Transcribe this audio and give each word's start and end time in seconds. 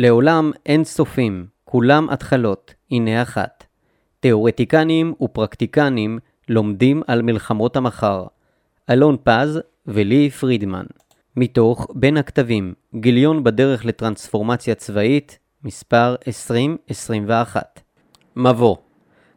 לעולם 0.00 0.50
אין 0.66 0.84
סופים, 0.84 1.46
כולם 1.64 2.10
התחלות, 2.10 2.74
הנה 2.90 3.22
אחת. 3.22 3.64
תאורטיקנים 4.20 5.14
ופרקטיקנים 5.22 6.18
לומדים 6.48 7.02
על 7.06 7.22
מלחמות 7.22 7.76
המחר. 7.76 8.24
אלון 8.90 9.16
פז 9.24 9.60
ולי 9.86 10.30
פרידמן. 10.30 10.84
מתוך 11.36 11.86
בין 11.94 12.16
הכתבים, 12.16 12.74
גיליון 12.94 13.44
בדרך 13.44 13.84
לטרנספורמציה 13.84 14.74
צבאית, 14.74 15.38
מספר 15.64 16.14
2021. 16.26 17.80
מבוא 18.36 18.76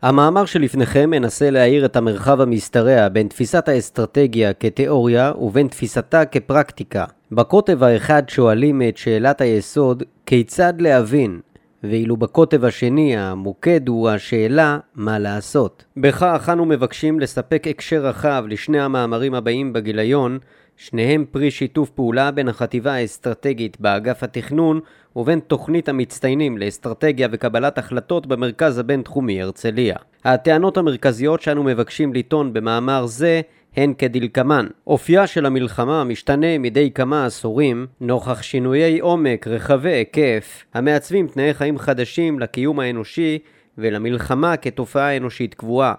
המאמר 0.01 0.45
שלפניכם 0.45 1.09
מנסה 1.09 1.49
להאיר 1.49 1.85
את 1.85 1.95
המרחב 1.95 2.41
המשתרע 2.41 3.09
בין 3.09 3.27
תפיסת 3.27 3.69
האסטרטגיה 3.69 4.53
כתיאוריה 4.53 5.31
ובין 5.37 5.67
תפיסתה 5.67 6.25
כפרקטיקה. 6.25 7.05
בקוטב 7.35 7.83
האחד 7.83 8.23
שואלים 8.29 8.81
את 8.81 8.97
שאלת 8.97 9.41
היסוד 9.41 10.03
כיצד 10.25 10.73
להבין, 10.81 11.39
ואילו 11.83 12.17
בקוטב 12.17 12.65
השני 12.65 13.17
המוקד 13.17 13.87
הוא 13.87 14.09
השאלה 14.09 14.77
מה 14.95 15.19
לעשות. 15.19 15.85
בכך 15.97 16.49
אנו 16.53 16.65
מבקשים 16.65 17.19
לספק 17.19 17.63
הקשר 17.69 18.05
רחב 18.05 18.43
לשני 18.47 18.79
המאמרים 18.79 19.33
הבאים 19.33 19.73
בגיליון 19.73 20.39
שניהם 20.77 21.25
פרי 21.31 21.51
שיתוף 21.51 21.89
פעולה 21.89 22.31
בין 22.31 22.47
החטיבה 22.47 22.93
האסטרטגית 22.93 23.77
באגף 23.79 24.23
התכנון 24.23 24.79
ובין 25.15 25.39
תוכנית 25.39 25.89
המצטיינים 25.89 26.57
לאסטרטגיה 26.57 27.27
וקבלת 27.31 27.77
החלטות 27.77 28.27
במרכז 28.27 28.77
הבינתחומי 28.77 29.41
הרצליה. 29.41 29.95
הטענות 30.25 30.77
המרכזיות 30.77 31.41
שאנו 31.41 31.63
מבקשים 31.63 32.13
לטעון 32.13 32.53
במאמר 32.53 33.05
זה 33.05 33.41
הן 33.75 33.93
כדלקמן. 33.97 34.67
אופייה 34.87 35.27
של 35.27 35.45
המלחמה 35.45 36.03
משתנה 36.03 36.57
מדי 36.57 36.91
כמה 36.91 37.25
עשורים 37.25 37.87
נוכח 38.01 38.41
שינויי 38.41 38.99
עומק 38.99 39.47
רחבי 39.47 39.89
היקף 39.89 40.63
המעצבים 40.73 41.27
תנאי 41.27 41.53
חיים 41.53 41.77
חדשים 41.77 42.39
לקיום 42.39 42.79
האנושי 42.79 43.39
ולמלחמה 43.77 44.57
כתופעה 44.57 45.17
אנושית 45.17 45.53
קבועה. 45.53 45.93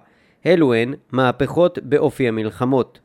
אלו 0.47 0.75
הן 0.75 0.95
מהפכות 1.13 1.79
באופי 1.83 2.29
המלחמות. 2.29 2.99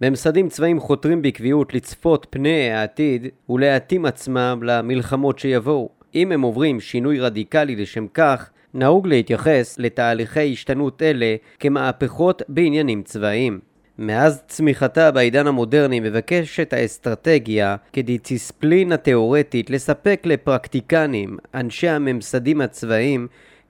ממסדים 0.00 0.48
צבאיים 0.48 0.80
חותרים 0.80 1.22
בקביעות 1.22 1.74
לצפות 1.74 2.26
פני 2.30 2.70
העתיד 2.70 3.26
ולהתאים 3.48 4.06
עצמם 4.06 4.60
למלחמות 4.62 5.38
שיבואו. 5.38 5.90
אם 6.14 6.32
הם 6.32 6.42
עוברים 6.42 6.80
שינוי 6.80 7.20
רדיקלי 7.20 7.76
לשם 7.76 8.06
כך, 8.14 8.50
נהוג 8.74 9.06
להתייחס 9.06 9.78
לתהליכי 9.78 10.52
השתנות 10.52 11.02
אלה 11.02 11.36
כמהפכות 11.58 12.42
בעניינים 12.48 13.02
צבאיים. 13.02 13.73
מאז 13.98 14.42
צמיחתה 14.48 15.10
בעידן 15.10 15.46
המודרני 15.46 16.00
מבקשת 16.00 16.72
האסטרטגיה 16.72 17.76
כדיציספלינה 17.92 18.96
תאורטית 18.96 19.70
לספק 19.70 20.22
לפרקטיקנים, 20.24 21.36
אנשי 21.54 21.88
הממסדים 21.88 22.60
הצבאיים, 22.60 23.26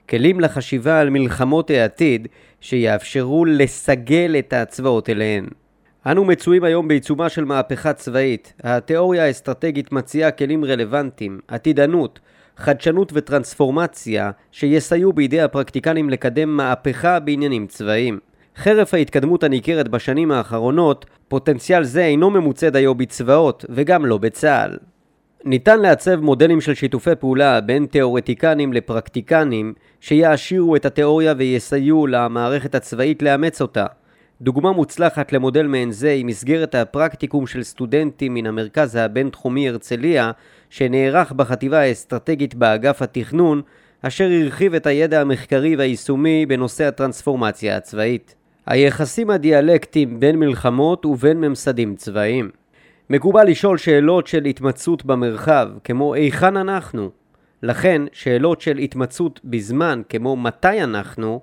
כלים 0.09 0.39
לחשיבה 0.39 0.99
על 0.99 1.09
מלחמות 1.09 1.69
העתיד 1.69 2.27
שיאפשרו 2.61 3.45
לסגל 3.45 4.35
את 4.39 4.53
הצבאות 4.53 5.09
אליהן. 5.09 5.45
אנו 6.05 6.25
מצויים 6.25 6.63
היום 6.63 6.87
בעיצומה 6.87 7.29
של 7.29 7.45
מהפכה 7.45 7.93
צבאית. 7.93 8.53
התיאוריה 8.63 9.25
האסטרטגית 9.25 9.91
מציעה 9.91 10.31
כלים 10.31 10.65
רלוונטיים, 10.65 11.39
עתידנות, 11.47 12.19
חדשנות 12.57 13.11
וטרנספורמציה 13.15 14.31
שיסייעו 14.51 15.13
בידי 15.13 15.41
הפרקטיקנים 15.41 16.09
לקדם 16.09 16.57
מהפכה 16.57 17.19
בעניינים 17.19 17.67
צבאיים. 17.67 18.19
חרף 18.57 18.93
ההתקדמות 18.93 19.43
הניכרת 19.43 19.87
בשנים 19.87 20.31
האחרונות, 20.31 21.05
פוטנציאל 21.27 21.83
זה 21.83 22.05
אינו 22.05 22.29
ממוצא 22.29 22.69
דיו 22.69 22.95
בצבאות 22.95 23.65
וגם 23.69 24.05
לא 24.05 24.17
בצה"ל. 24.17 24.77
ניתן 25.45 25.79
לעצב 25.79 26.15
מודלים 26.15 26.61
של 26.61 26.73
שיתופי 26.73 27.15
פעולה 27.19 27.61
בין 27.61 27.85
תאורטיקנים 27.85 28.73
לפרקטיקנים 28.73 29.73
שיעשירו 29.99 30.75
את 30.75 30.85
התיאוריה 30.85 31.33
ויסייעו 31.37 32.07
למערכת 32.07 32.75
הצבאית 32.75 33.21
לאמץ 33.21 33.61
אותה. 33.61 33.85
דוגמה 34.41 34.71
מוצלחת 34.71 35.33
למודל 35.33 35.67
מעין 35.67 35.91
זה 35.91 36.09
היא 36.09 36.25
מסגרת 36.25 36.75
הפרקטיקום 36.75 37.47
של 37.47 37.63
סטודנטים 37.63 38.33
מן 38.33 38.45
המרכז 38.45 38.95
הבינתחומי 38.95 39.69
הרצליה 39.69 40.31
שנערך 40.69 41.31
בחטיבה 41.31 41.79
האסטרטגית 41.79 42.55
באגף 42.55 43.01
התכנון 43.01 43.61
אשר 44.01 44.29
הרחיב 44.41 44.73
את 44.73 44.87
הידע 44.87 45.21
המחקרי 45.21 45.75
והיישומי 45.75 46.45
בנושא 46.45 46.83
הטרנספורמציה 46.83 47.77
הצבאית. 47.77 48.35
היחסים 48.65 49.29
הדיאלקטיים 49.29 50.19
בין 50.19 50.39
מלחמות 50.39 51.05
ובין 51.05 51.41
ממסדים 51.41 51.95
צבאיים. 51.95 52.49
מקובל 53.09 53.47
לשאול 53.47 53.77
שאלות 53.77 54.27
של 54.27 54.45
התמצאות 54.45 55.05
במרחב, 55.05 55.69
כמו 55.83 56.13
היכן 56.13 56.57
אנחנו? 56.57 57.09
לכן, 57.63 58.01
שאלות 58.11 58.61
של 58.61 58.77
התמצאות 58.77 59.39
בזמן, 59.43 60.01
כמו 60.09 60.35
מתי 60.35 60.83
אנחנו, 60.83 61.41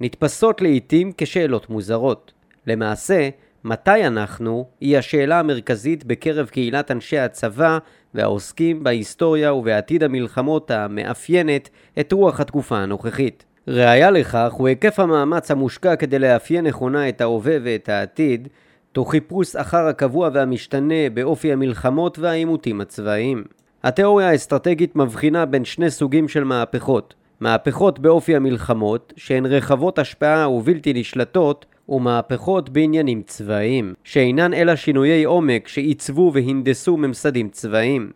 נתפסות 0.00 0.60
לעיתים 0.60 1.12
כשאלות 1.16 1.70
מוזרות. 1.70 2.32
למעשה, 2.66 3.28
מתי 3.64 4.06
אנחנו, 4.06 4.66
היא 4.80 4.98
השאלה 4.98 5.40
המרכזית 5.40 6.04
בקרב 6.04 6.46
קהילת 6.48 6.90
אנשי 6.90 7.18
הצבא 7.18 7.78
והעוסקים 8.14 8.84
בהיסטוריה 8.84 9.54
ובעתיד 9.54 10.02
המלחמות 10.02 10.70
המאפיינת 10.70 11.68
את 12.00 12.12
רוח 12.12 12.40
התקופה 12.40 12.78
הנוכחית. 12.78 13.44
ראיה 13.70 14.10
לכך 14.10 14.52
הוא 14.52 14.68
היקף 14.68 15.00
המאמץ 15.00 15.50
המושקע 15.50 15.96
כדי 15.96 16.18
לאפיין 16.18 16.66
נכונה 16.66 17.08
את 17.08 17.20
ההווה 17.20 17.56
ואת 17.62 17.88
העתיד, 17.88 18.48
תוך 18.92 19.10
חיפוש 19.10 19.56
אחר 19.56 19.86
הקבוע 19.86 20.30
והמשתנה 20.32 21.10
באופי 21.14 21.52
המלחמות 21.52 22.18
והעימותים 22.18 22.80
הצבאיים. 22.80 23.44
התיאוריה 23.84 24.30
האסטרטגית 24.30 24.96
מבחינה 24.96 25.46
בין 25.46 25.64
שני 25.64 25.90
סוגים 25.90 26.28
של 26.28 26.44
מהפכות, 26.44 27.14
מהפכות 27.40 27.98
באופי 27.98 28.36
המלחמות, 28.36 29.12
שהן 29.16 29.46
רחבות 29.46 29.98
השפעה 29.98 30.50
ובלתי 30.50 30.92
נשלטות, 30.92 31.66
ומהפכות 31.88 32.70
בעניינים 32.70 33.22
צבאיים, 33.26 33.94
שאינן 34.04 34.54
אלא 34.54 34.76
שינויי 34.76 35.24
עומק 35.24 35.68
שעיצבו 35.68 36.30
והנדסו 36.34 36.96
ממסדים 36.96 37.48
צבאיים. 37.48 38.10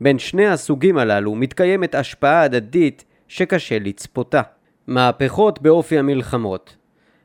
בין 0.00 0.18
שני 0.18 0.46
הסוגים 0.46 0.98
הללו 0.98 1.34
מתקיימת 1.34 1.94
השפעה 1.94 2.42
הדדית 2.42 3.04
שקשה 3.28 3.78
לצפותה. 3.78 4.42
מהפכות 4.90 5.62
באופי 5.62 5.98
המלחמות 5.98 6.76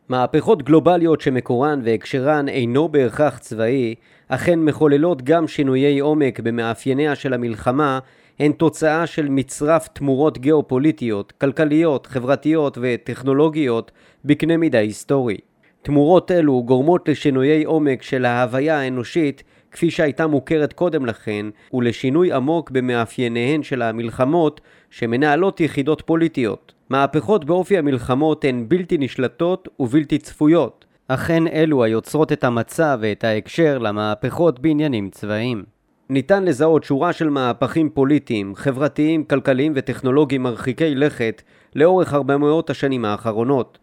מהפכות 0.09 0.63
גלובליות 0.63 1.21
שמקורן 1.21 1.81
והקשרן 1.83 2.49
אינו 2.49 2.89
בהכרח 2.89 3.37
צבאי, 3.37 3.95
אכן 4.27 4.59
מחוללות 4.59 5.21
גם 5.21 5.47
שינויי 5.47 5.99
עומק 5.99 6.39
במאפייניה 6.39 7.15
של 7.15 7.33
המלחמה 7.33 7.99
הן 8.39 8.51
תוצאה 8.51 9.07
של 9.07 9.29
מצרף 9.29 9.87
תמורות 9.87 10.37
גיאופוליטיות, 10.37 11.31
כלכליות, 11.31 12.07
חברתיות 12.07 12.77
וטכנולוגיות 12.81 13.91
בקנה 14.25 14.57
מידה 14.57 14.79
היסטורי. 14.79 15.37
תמורות 15.81 16.31
אלו 16.31 16.63
גורמות 16.63 17.09
לשינויי 17.09 17.63
עומק 17.63 18.01
של 18.01 18.25
ההוויה 18.25 18.79
האנושית 18.79 19.43
כפי 19.71 19.91
שהייתה 19.91 20.27
מוכרת 20.27 20.73
קודם 20.73 21.05
לכן, 21.05 21.45
ולשינוי 21.73 22.31
עמוק 22.31 22.71
במאפייניהן 22.71 23.63
של 23.63 23.81
המלחמות 23.81 24.61
שמנהלות 24.89 25.61
יחידות 25.61 26.01
פוליטיות. 26.05 26.74
מהפכות 26.89 27.45
באופי 27.45 27.77
המלחמות 27.77 28.45
הן 28.45 28.65
בלתי 28.67 28.97
נשלטות 28.97 29.67
ובלתי 29.79 30.17
צפויות, 30.17 30.85
אכן 31.07 31.47
אלו 31.47 31.83
היוצרות 31.83 32.31
את 32.31 32.43
המצב 32.43 32.97
ואת 33.01 33.23
ההקשר 33.23 33.77
למהפכות 33.77 34.59
בעניינים 34.59 35.09
צבאיים. 35.09 35.63
ניתן 36.09 36.43
לזהות 36.43 36.83
שורה 36.83 37.13
של 37.13 37.29
מהפכים 37.29 37.89
פוליטיים, 37.89 38.55
חברתיים, 38.55 39.23
כלכליים 39.23 39.73
וטכנולוגיים 39.75 40.43
מרחיקי 40.43 40.95
לכת 40.95 41.41
לאורך 41.75 42.13
הרבה 42.13 42.37
מאות 42.37 42.69
השנים 42.69 43.05
האחרונות. 43.05 43.77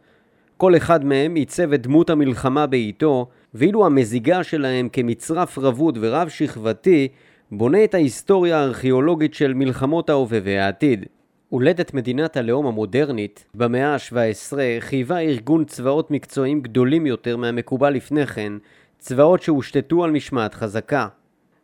כל 0.56 0.76
אחד 0.76 1.04
מהם 1.04 1.34
עיצב 1.34 1.72
את 1.72 1.82
דמות 1.82 2.10
המלחמה 2.10 2.66
בעיתו, 2.66 3.26
ואילו 3.54 3.86
המזיגה 3.86 4.44
שלהם 4.44 4.88
כמצרף 4.92 5.58
רבוד 5.58 5.98
ורב 6.00 6.28
שכבתי 6.28 7.08
בונה 7.52 7.84
את 7.84 7.94
ההיסטוריה 7.94 8.58
הארכיאולוגית 8.58 9.34
של 9.34 9.54
מלחמות 9.54 10.10
ההווה 10.10 10.38
והעתיד. 10.44 11.06
הולדת 11.52 11.94
מדינת 11.94 12.36
הלאום 12.36 12.66
המודרנית 12.66 13.44
במאה 13.54 13.94
ה-17 13.94 14.52
חייבה 14.80 15.18
ארגון 15.18 15.64
צבאות 15.64 16.10
מקצועיים 16.10 16.60
גדולים 16.60 17.06
יותר 17.06 17.36
מהמקובל 17.36 17.90
לפני 17.90 18.26
כן, 18.26 18.52
צבאות 18.98 19.42
שהושתתו 19.42 20.04
על 20.04 20.10
משמעת 20.10 20.54
חזקה. 20.54 21.08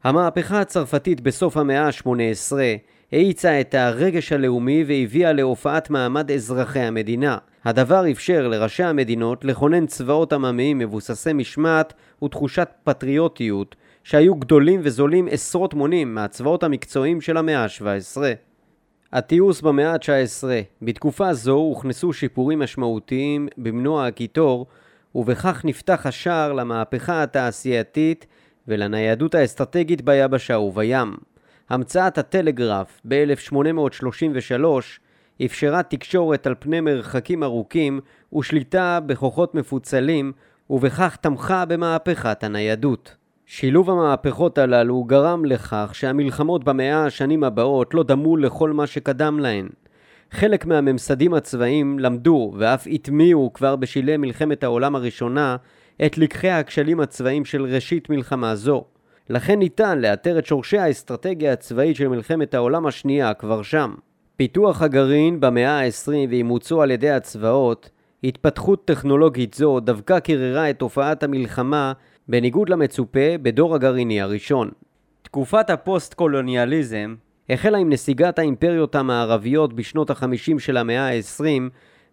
המהפכה 0.04 0.60
הצרפתית 0.60 1.20
בסוף 1.20 1.56
המאה 1.56 1.86
ה-18 1.86 2.52
האיצה 3.12 3.60
את 3.60 3.74
הרגש 3.74 4.32
הלאומי 4.32 4.84
והביאה 4.86 5.32
להופעת 5.32 5.90
מעמד 5.90 6.30
אזרחי 6.30 6.80
המדינה. 6.80 7.38
הדבר 7.64 8.10
אפשר 8.10 8.48
לראשי 8.48 8.84
המדינות 8.84 9.44
לכונן 9.44 9.86
צבאות 9.86 10.32
עממיים 10.32 10.78
מבוססי 10.78 11.32
משמעת 11.32 11.92
ותחושת 12.24 12.68
פטריוטיות 12.84 13.76
שהיו 14.04 14.34
גדולים 14.34 14.80
וזולים 14.82 15.28
עשרות 15.30 15.74
מונים 15.74 16.14
מהצבאות 16.14 16.62
המקצועיים 16.62 17.20
של 17.20 17.36
המאה 17.36 17.64
ה-17. 17.64 18.47
התיעוש 19.12 19.60
במאה 19.60 19.92
ה-19 19.92 20.44
בתקופה 20.82 21.34
זו 21.34 21.54
הוכנסו 21.54 22.12
שיפורים 22.12 22.58
משמעותיים 22.58 23.48
במנוע 23.58 24.06
הקיטור 24.06 24.66
ובכך 25.14 25.64
נפתח 25.64 26.06
השער 26.06 26.52
למהפכה 26.52 27.22
התעשייתית 27.22 28.26
ולניידות 28.68 29.34
האסטרטגית 29.34 30.02
ביבשה 30.02 30.58
ובים. 30.58 31.16
המצאת 31.68 32.18
הטלגרף 32.18 33.00
ב-1833 33.08 34.64
אפשרה 35.44 35.82
תקשורת 35.82 36.46
על 36.46 36.54
פני 36.58 36.80
מרחקים 36.80 37.42
ארוכים 37.42 38.00
ושליטה 38.38 39.00
בכוחות 39.06 39.54
מפוצלים, 39.54 40.32
ובכך 40.70 41.16
תמכה 41.16 41.64
במהפכת 41.64 42.44
הניידות. 42.44 43.16
שילוב 43.50 43.90
המהפכות 43.90 44.58
הללו 44.58 45.04
גרם 45.04 45.44
לכך 45.44 45.90
שהמלחמות 45.92 46.64
במאה 46.64 47.06
השנים 47.06 47.44
הבאות 47.44 47.94
לא 47.94 48.02
דמו 48.02 48.36
לכל 48.36 48.72
מה 48.72 48.86
שקדם 48.86 49.38
להן. 49.38 49.68
חלק 50.30 50.66
מהממסדים 50.66 51.34
הצבאיים 51.34 51.98
למדו 51.98 52.52
ואף 52.58 52.86
הטמיעו 52.90 53.52
כבר 53.52 53.76
בשלהי 53.76 54.16
מלחמת 54.16 54.64
העולם 54.64 54.96
הראשונה 54.96 55.56
את 56.06 56.18
לקחי 56.18 56.48
הכשלים 56.48 57.00
הצבאיים 57.00 57.44
של 57.44 57.62
ראשית 57.62 58.10
מלחמה 58.10 58.54
זו. 58.54 58.84
לכן 59.30 59.58
ניתן 59.58 59.98
לאתר 59.98 60.38
את 60.38 60.46
שורשי 60.46 60.78
האסטרטגיה 60.78 61.52
הצבאית 61.52 61.96
של 61.96 62.08
מלחמת 62.08 62.54
העולם 62.54 62.86
השנייה 62.86 63.34
כבר 63.34 63.62
שם. 63.62 63.94
פיתוח 64.36 64.82
הגרעין 64.82 65.40
במאה 65.40 65.80
ה-20 65.80 66.12
ואימוצו 66.30 66.82
על 66.82 66.90
ידי 66.90 67.10
הצבאות, 67.10 67.90
התפתחות 68.24 68.84
טכנולוגית 68.84 69.54
זו 69.54 69.80
דווקא 69.80 70.18
קיררה 70.18 70.70
את 70.70 70.78
תופעת 70.78 71.22
המלחמה 71.22 71.92
בניגוד 72.30 72.68
למצופה 72.68 73.38
בדור 73.42 73.74
הגרעיני 73.74 74.20
הראשון. 74.20 74.70
תקופת 75.22 75.70
הפוסט-קולוניאליזם 75.70 77.14
החלה 77.50 77.78
עם 77.78 77.90
נסיגת 77.90 78.38
האימפריות 78.38 78.94
המערביות 78.94 79.72
בשנות 79.72 80.10
ה-50 80.10 80.58
של 80.58 80.76
המאה 80.76 81.08
ה-20 81.08 81.42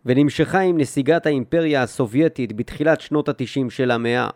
ונמשכה 0.05 0.59
עם 0.59 0.77
נסיגת 0.77 1.25
האימפריה 1.25 1.83
הסובייטית 1.83 2.53
בתחילת 2.53 3.01
שנות 3.01 3.29
ה-90 3.29 3.69
של 3.69 3.91
המאה. 3.91 4.29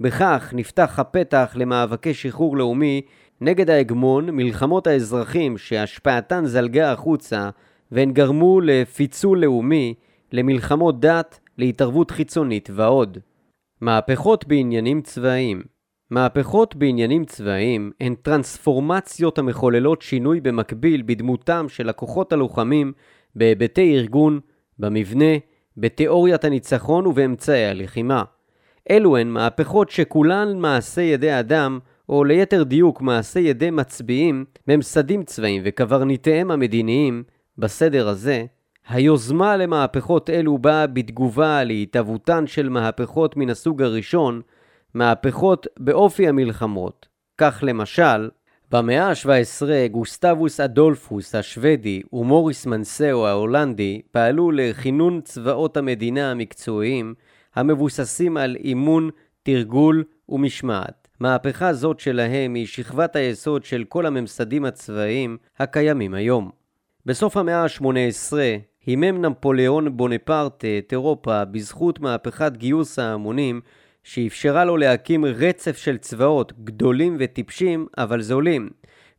בכך 0.00 0.52
נפתח 0.56 0.98
הפתח 0.98 1.52
למאבקי 1.54 2.14
שחרור 2.14 2.56
לאומי 2.56 3.02
נגד 3.40 3.70
ההגמון, 3.70 4.30
מלחמות 4.30 4.86
האזרחים 4.86 5.58
שהשפעתן 5.58 6.46
זלגה 6.46 6.92
החוצה 6.92 7.50
והן 7.92 8.12
גרמו 8.12 8.60
לפיצול 8.60 9.38
לאומי, 9.38 9.94
למלחמות 10.32 11.00
דת, 11.00 11.40
להתערבות 11.58 12.10
חיצונית 12.10 12.70
ועוד. 12.72 13.18
מהפכות 13.80 14.46
בעניינים 14.46 15.02
צבאיים 15.02 15.62
מהפכות 16.10 16.76
בעניינים 16.76 17.24
צבאיים 17.24 17.92
הן 18.00 18.14
טרנספורמציות 18.14 19.38
המחוללות 19.38 20.02
שינוי 20.02 20.40
במקביל 20.40 21.02
בדמותם 21.06 21.66
של 21.68 21.88
הכוחות 21.88 22.32
הלוחמים 22.32 22.92
בהיבטי 23.34 23.96
ארגון, 23.96 24.40
במבנה, 24.78 25.36
בתיאוריית 25.76 26.44
הניצחון 26.44 27.06
ובאמצעי 27.06 27.66
הלחימה. 27.66 28.24
אלו 28.90 29.16
הן 29.16 29.28
מהפכות 29.28 29.90
שכולן 29.90 30.58
מעשה 30.58 31.02
ידי 31.02 31.38
אדם, 31.40 31.78
או 32.08 32.24
ליתר 32.24 32.62
דיוק 32.62 33.02
מעשה 33.02 33.40
ידי 33.40 33.70
מצביעים, 33.70 34.44
ממסדים 34.68 35.22
צבאיים 35.22 35.62
וקברניטיהם 35.64 36.50
המדיניים, 36.50 37.22
בסדר 37.58 38.08
הזה, 38.08 38.44
היוזמה 38.88 39.56
למהפכות 39.56 40.30
אלו 40.30 40.58
באה 40.58 40.86
בתגובה 40.86 41.64
להתהוותן 41.64 42.46
של 42.46 42.68
מהפכות 42.68 43.36
מן 43.36 43.50
הסוג 43.50 43.82
הראשון, 43.82 44.40
מהפכות 44.94 45.66
באופי 45.78 46.28
המלחמות. 46.28 47.08
כך 47.38 47.64
למשל, 47.66 48.30
במאה 48.70 49.08
ה-17 49.08 49.88
גוסטבוס 49.90 50.60
אדולפוס 50.60 51.34
השוודי 51.34 52.02
ומוריס 52.12 52.66
מנסאו 52.66 53.26
ההולנדי 53.26 54.00
פעלו 54.10 54.50
לכינון 54.50 55.20
צבאות 55.20 55.76
המדינה 55.76 56.30
המקצועיים 56.30 57.14
המבוססים 57.54 58.36
על 58.36 58.56
אימון, 58.56 59.10
תרגול 59.42 60.04
ומשמעת. 60.28 61.08
מהפכה 61.20 61.72
זאת 61.72 62.00
שלהם 62.00 62.54
היא 62.54 62.66
שכבת 62.66 63.16
היסוד 63.16 63.64
של 63.64 63.84
כל 63.88 64.06
הממסדים 64.06 64.64
הצבאיים 64.64 65.36
הקיימים 65.58 66.14
היום. 66.14 66.50
בסוף 67.06 67.36
המאה 67.36 67.62
ה-18 67.62 68.32
הימם 68.88 69.24
נפוליאון 69.24 69.96
בונפרטה 69.96 70.66
את 70.78 70.92
אירופה 70.92 71.44
בזכות 71.44 72.00
מהפכת 72.00 72.52
גיוס 72.56 72.98
ההמונים 72.98 73.60
שאפשרה 74.02 74.64
לו 74.64 74.76
להקים 74.76 75.24
רצף 75.24 75.76
של 75.76 75.98
צבאות 75.98 76.52
גדולים 76.64 77.16
וטיפשים 77.20 77.86
אבל 77.98 78.22
זולים 78.22 78.70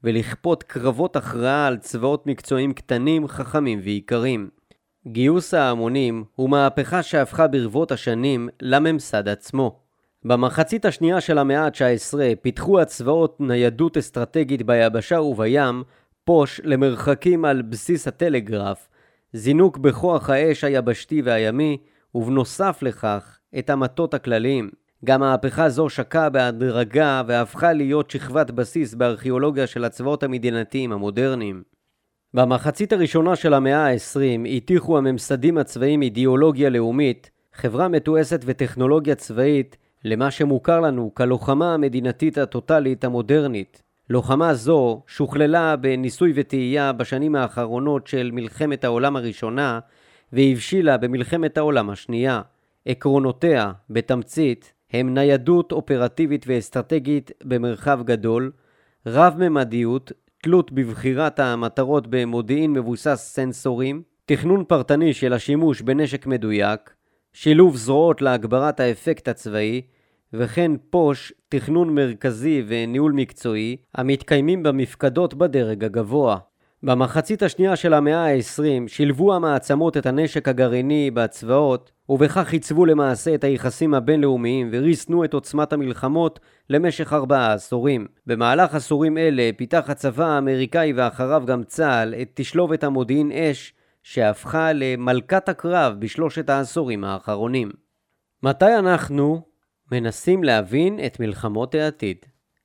ולכפות 0.04 0.64
קרבות 0.64 1.16
הכרעה 1.16 1.68
על 1.68 1.78
צבאות 1.78 2.28
מקצועיים 2.28 2.74
קטנים, 2.74 3.28
חכמים 3.28 3.80
ויקרים. 3.84 4.50
גיוס 5.08 5.54
ההמונים 5.54 6.24
הוא 6.36 6.50
מהפכה 6.50 7.04
שהפכה 7.04 7.48
ברבות 7.48 7.92
השנים 7.92 8.50
לממסד 8.62 9.28
עצמו. 9.28 9.80
במחצית 10.26 10.86
השנייה 10.86 11.22
של 11.22 11.38
המאה 11.38 11.66
ה-19 11.66 12.18
פיתחו 12.42 12.80
הצבאות 12.82 13.38
ניידות 13.40 13.98
אסטרטגית 13.98 14.64
ביבשה 14.64 15.22
ובים, 15.22 15.84
פוש 16.24 16.62
למרחקים 16.64 17.46
על 17.46 17.62
בסיס 17.62 18.08
הטלגרף, 18.08 18.89
זינוק 19.34 19.78
בכוח 19.78 20.30
האש 20.30 20.64
היבשתי 20.64 21.22
והימי, 21.22 21.78
ובנוסף 22.16 22.80
לכך, 22.82 23.40
את 23.60 23.70
המטות 23.70 24.14
הכלליים. 24.14 24.70
גם 25.06 25.20
מהפכה 25.20 25.70
זו 25.70 25.90
שקעה 25.90 26.30
בהדרגה 26.30 27.22
והפכה 27.28 27.74
להיות 27.74 28.12
שכבת 28.12 28.52
בסיס 28.52 28.94
בארכיאולוגיה 28.94 29.68
של 29.68 29.86
הצבאות 29.86 30.24
המדינתיים 30.24 30.92
המודרניים. 30.92 31.64
במחצית 32.34 32.94
הראשונה 32.94 33.36
של 33.36 33.54
המאה 33.54 33.88
ה-20 33.88 34.48
הטיחו 34.58 34.98
הממסדים 34.98 35.58
הצבאיים 35.58 36.02
אידיאולוגיה 36.02 36.70
לאומית, 36.70 37.32
חברה 37.54 37.88
מתועסת 37.88 38.42
וטכנולוגיה 38.46 39.16
צבאית 39.16 39.78
למה 40.06 40.32
שמוכר 40.32 40.80
לנו 40.80 41.12
כלוחמה 41.14 41.74
המדינתית 41.74 42.38
הטוטלית 42.38 43.04
המודרנית. 43.04 43.89
לוחמה 44.10 44.54
זו 44.54 45.02
שוכללה 45.08 45.76
בניסוי 45.76 46.32
וטעייה 46.36 46.94
בשנים 46.94 47.36
האחרונות 47.36 48.08
של 48.08 48.30
מלחמת 48.34 48.84
העולם 48.84 49.16
הראשונה 49.16 49.80
והבשילה 50.34 50.98
במלחמת 50.98 51.58
העולם 51.58 51.90
השנייה. 51.90 52.42
עקרונותיה, 52.86 53.72
בתמצית, 53.90 54.74
הם 54.92 55.14
ניידות 55.14 55.72
אופרטיבית 55.72 56.46
ואסטרטגית 56.48 57.32
במרחב 57.44 58.00
גדול, 58.04 58.52
רב-ממדיות, 59.06 60.12
תלות 60.44 60.72
בבחירת 60.72 61.40
המטרות 61.40 62.08
במודיעין 62.08 62.74
מבוסס 62.74 63.32
סנסורים, 63.36 64.02
תכנון 64.26 64.64
פרטני 64.64 65.14
של 65.14 65.34
השימוש 65.34 65.82
בנשק 65.82 66.26
מדויק, 66.26 66.94
שילוב 67.34 67.76
זרועות 67.76 68.22
להגברת 68.22 68.80
האפקט 68.80 69.28
הצבאי, 69.28 69.82
וכן 70.34 70.72
פוש, 70.90 71.34
תכנון 71.50 71.96
מרכזי 71.96 72.64
וניהול 72.68 73.12
מקצועי, 73.12 73.78
המתקיימים 73.96 74.64
במפקדות 74.64 75.34
בדרג 75.34 75.84
הגבוה. 75.84 76.38
במחצית 76.84 77.44
השנייה 77.44 77.76
של 77.76 77.94
המאה 77.94 78.26
ה-20 78.26 78.88
שילבו 78.88 79.36
המעצמות 79.36 79.98
את 79.98 80.06
הנשק 80.06 80.48
הגרעיני 80.48 81.12
בצבאות, 81.12 81.92
ובכך 82.10 82.54
עיצבו 82.54 82.86
למעשה 82.86 83.36
את 83.36 83.44
היחסים 83.44 83.94
הבינלאומיים 83.94 84.70
וריסנו 84.72 85.24
את 85.24 85.34
עוצמת 85.34 85.74
המלחמות 85.74 86.40
למשך 86.70 87.14
ארבעה 87.14 87.54
עשורים. 87.54 88.08
במהלך 88.28 88.76
עשורים 88.76 89.18
אלה 89.18 89.50
פיתח 89.58 89.86
הצבא 89.88 90.26
האמריקאי 90.26 90.94
ואחריו 90.94 91.44
גם 91.46 91.64
צה"ל 91.64 92.14
את 92.22 92.30
תשלובת 92.34 92.84
המודיעין 92.84 93.32
אש 93.32 93.74
שהפכה 94.04 94.74
למלכת 94.74 95.50
הקרב 95.50 95.96
בשלושת 96.00 96.50
העשורים 96.50 97.04
האחרונים. 97.04 97.70
מתי 98.44 98.76
אנחנו 98.76 99.42
מנסים 99.92 100.44
להבין 100.44 101.00
את 101.06 101.20
מלחמות 101.20 101.76
העתיד? 101.76 102.18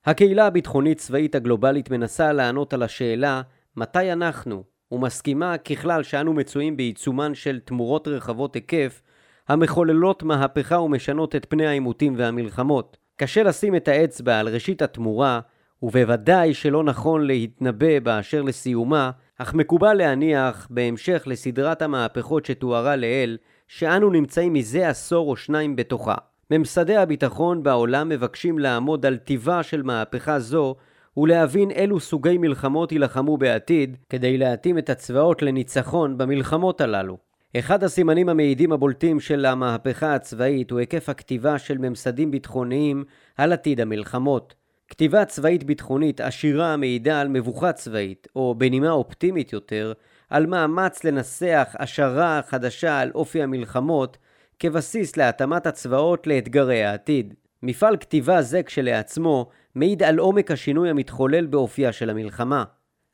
הקהילה 0.05 0.47
הביטחונית 0.47 0.97
צבאית 0.97 1.35
הגלובלית 1.35 1.91
מנסה 1.91 2.33
לענות 2.33 2.73
על 2.73 2.83
השאלה 2.83 3.41
מתי 3.77 4.11
אנחנו, 4.11 4.63
ומסכימה 4.91 5.57
ככלל 5.57 6.03
שאנו 6.03 6.33
מצויים 6.33 6.77
בעיצומן 6.77 7.35
של 7.35 7.59
תמורות 7.59 8.07
רחבות 8.07 8.55
היקף 8.55 9.01
המחוללות 9.47 10.23
מהפכה 10.23 10.79
ומשנות 10.79 11.35
את 11.35 11.45
פני 11.49 11.67
העימותים 11.67 12.13
והמלחמות. 12.17 12.97
קשה 13.15 13.43
לשים 13.43 13.75
את 13.75 13.87
האצבע 13.87 14.39
על 14.39 14.49
ראשית 14.49 14.81
התמורה, 14.81 15.39
ובוודאי 15.83 16.53
שלא 16.53 16.83
נכון 16.83 17.27
להתנבא 17.27 17.99
באשר 17.99 18.41
לסיומה, 18.41 19.11
אך 19.37 19.53
מקובל 19.53 19.93
להניח, 19.93 20.67
בהמשך 20.69 21.23
לסדרת 21.25 21.81
המהפכות 21.81 22.45
שתוארה 22.45 22.95
לעיל, 22.95 23.37
שאנו 23.67 24.09
נמצאים 24.09 24.53
מזה 24.53 24.89
עשור 24.89 25.29
או 25.29 25.35
שניים 25.35 25.75
בתוכה. 25.75 26.15
ממסדי 26.51 26.95
הביטחון 26.95 27.63
בעולם 27.63 28.09
מבקשים 28.09 28.59
לעמוד 28.59 29.05
על 29.05 29.17
טיבה 29.17 29.63
של 29.63 29.83
מהפכה 29.83 30.39
זו 30.39 30.75
ולהבין 31.17 31.71
אילו 31.71 31.99
סוגי 31.99 32.37
מלחמות 32.37 32.91
יילחמו 32.91 33.37
בעתיד 33.37 33.97
כדי 34.09 34.37
להתאים 34.37 34.77
את 34.77 34.89
הצבאות 34.89 35.41
לניצחון 35.41 36.17
במלחמות 36.17 36.81
הללו. 36.81 37.17
אחד 37.59 37.83
הסימנים 37.83 38.29
המעידים 38.29 38.71
הבולטים 38.71 39.19
של 39.19 39.45
המהפכה 39.45 40.15
הצבאית 40.15 40.71
הוא 40.71 40.79
היקף 40.79 41.09
הכתיבה 41.09 41.59
של 41.59 41.77
ממסדים 41.77 42.31
ביטחוניים 42.31 43.03
על 43.37 43.53
עתיד 43.53 43.81
המלחמות. 43.81 44.55
כתיבה 44.87 45.25
צבאית 45.25 45.63
ביטחונית 45.63 46.21
עשירה 46.21 46.73
המעידה 46.73 47.21
על 47.21 47.27
מבוכה 47.27 47.71
צבאית, 47.71 48.27
או 48.35 48.55
בנימה 48.57 48.91
אופטימית 48.91 49.53
יותר, 49.53 49.93
על 50.29 50.45
מאמץ 50.45 51.03
לנסח 51.03 51.75
השערה 51.79 52.41
חדשה 52.47 52.99
על 52.99 53.11
אופי 53.15 53.43
המלחמות 53.43 54.17
כבסיס 54.59 55.17
להתאמת 55.17 55.67
הצבאות 55.67 56.27
לאתגרי 56.27 56.83
העתיד. 56.83 57.33
מפעל 57.63 57.97
כתיבה 57.97 58.41
זה 58.41 58.63
כשלעצמו 58.63 59.49
מעיד 59.75 60.03
על 60.03 60.17
עומק 60.17 60.51
השינוי 60.51 60.89
המתחולל 60.89 61.45
באופייה 61.45 61.91
של 61.91 62.09
המלחמה. 62.09 62.63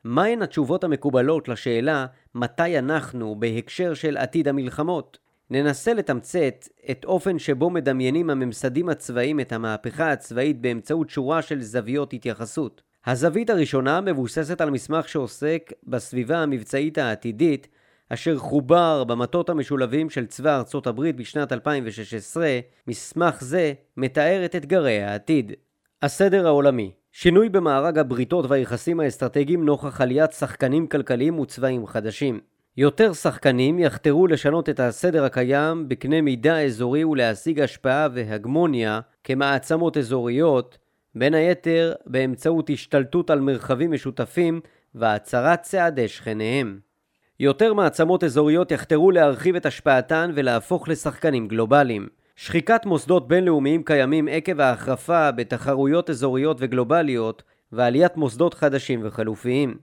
מהן 0.03 0.41
התשובות 0.41 0.83
המקובלות 0.83 1.47
לשאלה 1.47 2.05
מתי 2.35 2.79
אנחנו 2.79 3.35
בהקשר 3.39 3.93
של 3.93 4.17
עתיד 4.17 4.47
המלחמות? 4.47 5.17
ננסה 5.49 5.93
לתמצת 5.93 6.67
את 6.91 7.05
אופן 7.05 7.39
שבו 7.39 7.69
מדמיינים 7.69 8.29
הממסדים 8.29 8.89
הצבאיים 8.89 9.39
את 9.39 9.51
המהפכה 9.51 10.11
הצבאית 10.11 10.61
באמצעות 10.61 11.09
שורה 11.09 11.41
של 11.41 11.61
זוויות 11.61 12.13
התייחסות. 12.13 12.81
הזווית 13.05 13.49
הראשונה 13.49 14.01
מבוססת 14.01 14.61
על 14.61 14.69
מסמך 14.69 15.09
שעוסק 15.09 15.73
בסביבה 15.83 16.37
המבצעית 16.37 16.97
העתידית, 16.97 17.67
אשר 18.13 18.37
חובר 18.37 19.03
במטות 19.03 19.49
המשולבים 19.49 20.09
של 20.09 20.25
צבא 20.25 20.57
ארצות 20.57 20.87
הברית 20.87 21.15
בשנת 21.15 21.53
2016. 21.53 22.59
מסמך 22.87 23.37
זה 23.41 23.73
מתאר 23.97 24.45
את 24.45 24.55
אתגרי 24.55 25.01
העתיד. 25.01 25.51
הסדר 26.01 26.47
העולמי 26.47 26.91
שינוי 27.11 27.49
במארג 27.49 27.97
הבריתות 27.97 28.45
והיחסים 28.49 28.99
האסטרטגיים 28.99 29.65
נוכח 29.65 30.01
עליית 30.01 30.31
שחקנים 30.31 30.87
כלכליים 30.87 31.39
וצבאיים 31.39 31.87
חדשים. 31.87 32.39
יותר 32.77 33.13
שחקנים 33.13 33.79
יחתרו 33.79 34.27
לשנות 34.27 34.69
את 34.69 34.79
הסדר 34.79 35.23
הקיים 35.23 35.89
בקנה 35.89 36.21
מידה 36.21 36.61
אזורי 36.61 37.03
ולהשיג 37.03 37.59
השפעה 37.59 38.07
והגמוניה 38.13 38.99
כמעצמות 39.23 39.97
אזוריות, 39.97 40.77
בין 41.15 41.33
היתר 41.33 41.93
באמצעות 42.05 42.69
השתלטות 42.69 43.29
על 43.29 43.39
מרחבים 43.39 43.91
משותפים 43.91 44.61
והצרת 44.95 45.61
צעדי 45.61 46.07
שכניהם. 46.07 46.90
יותר 47.41 47.73
מעצמות 47.73 48.23
אזוריות 48.23 48.71
יחתרו 48.71 49.11
להרחיב 49.11 49.55
את 49.55 49.65
השפעתן 49.65 50.31
ולהפוך 50.35 50.89
לשחקנים 50.89 51.47
גלובליים. 51.47 52.07
שחיקת 52.35 52.85
מוסדות 52.85 53.27
בינלאומיים 53.27 53.83
קיימים 53.83 54.27
עקב 54.31 54.59
ההחרפה 54.59 55.31
בתחרויות 55.31 56.09
אזוריות 56.09 56.57
וגלובליות 56.59 57.43
ועליית 57.71 58.17
מוסדות 58.17 58.53
חדשים 58.53 58.99
וחלופיים. 59.03 59.77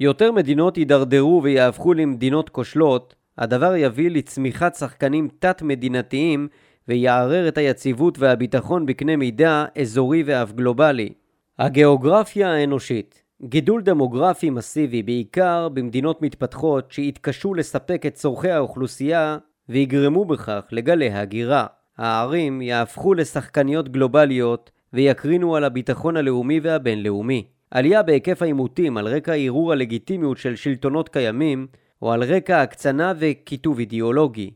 יותר 0.00 0.32
מדינות 0.32 0.78
יידרדרו 0.78 1.40
ויהפכו 1.44 1.94
למדינות 1.94 2.48
כושלות, 2.48 3.14
הדבר 3.38 3.76
יביא 3.76 4.10
לצמיחת 4.10 4.74
שחקנים 4.74 5.28
תת-מדינתיים 5.38 6.48
ויערער 6.88 7.48
את 7.48 7.58
היציבות 7.58 8.18
והביטחון 8.18 8.86
בקנה 8.86 9.16
מידה 9.16 9.64
אזורי 9.80 10.22
ואף 10.26 10.52
גלובלי. 10.52 11.12
הגיאוגרפיה 11.58 12.52
האנושית 12.52 13.22
גידול 13.42 13.82
דמוגרפי 13.82 14.50
מסיבי 14.50 15.02
בעיקר 15.02 15.68
במדינות 15.68 16.22
מתפתחות 16.22 16.92
שיתקשו 16.92 17.54
לספק 17.54 18.06
את 18.06 18.14
צורכי 18.14 18.50
האוכלוסייה 18.50 19.38
ויגרמו 19.68 20.24
בכך 20.24 20.64
לגלי 20.70 21.10
הגירה. 21.10 21.66
הערים 21.98 22.62
יהפכו 22.62 23.14
לשחקניות 23.14 23.88
גלובליות 23.88 24.70
ויקרינו 24.92 25.56
על 25.56 25.64
הביטחון 25.64 26.16
הלאומי 26.16 26.60
והבינלאומי. 26.60 27.46
עלייה 27.70 28.02
בהיקף 28.02 28.42
העימותים 28.42 28.96
על 28.96 29.08
רקע 29.08 29.34
ערעור 29.34 29.72
הלגיטימיות 29.72 30.38
של 30.38 30.56
שלטונות 30.56 31.08
קיימים, 31.08 31.66
או 32.02 32.12
על 32.12 32.22
רקע 32.22 32.62
הקצנה 32.62 33.12
וקיטוב 33.18 33.78
אידיאולוגי. 33.78 34.50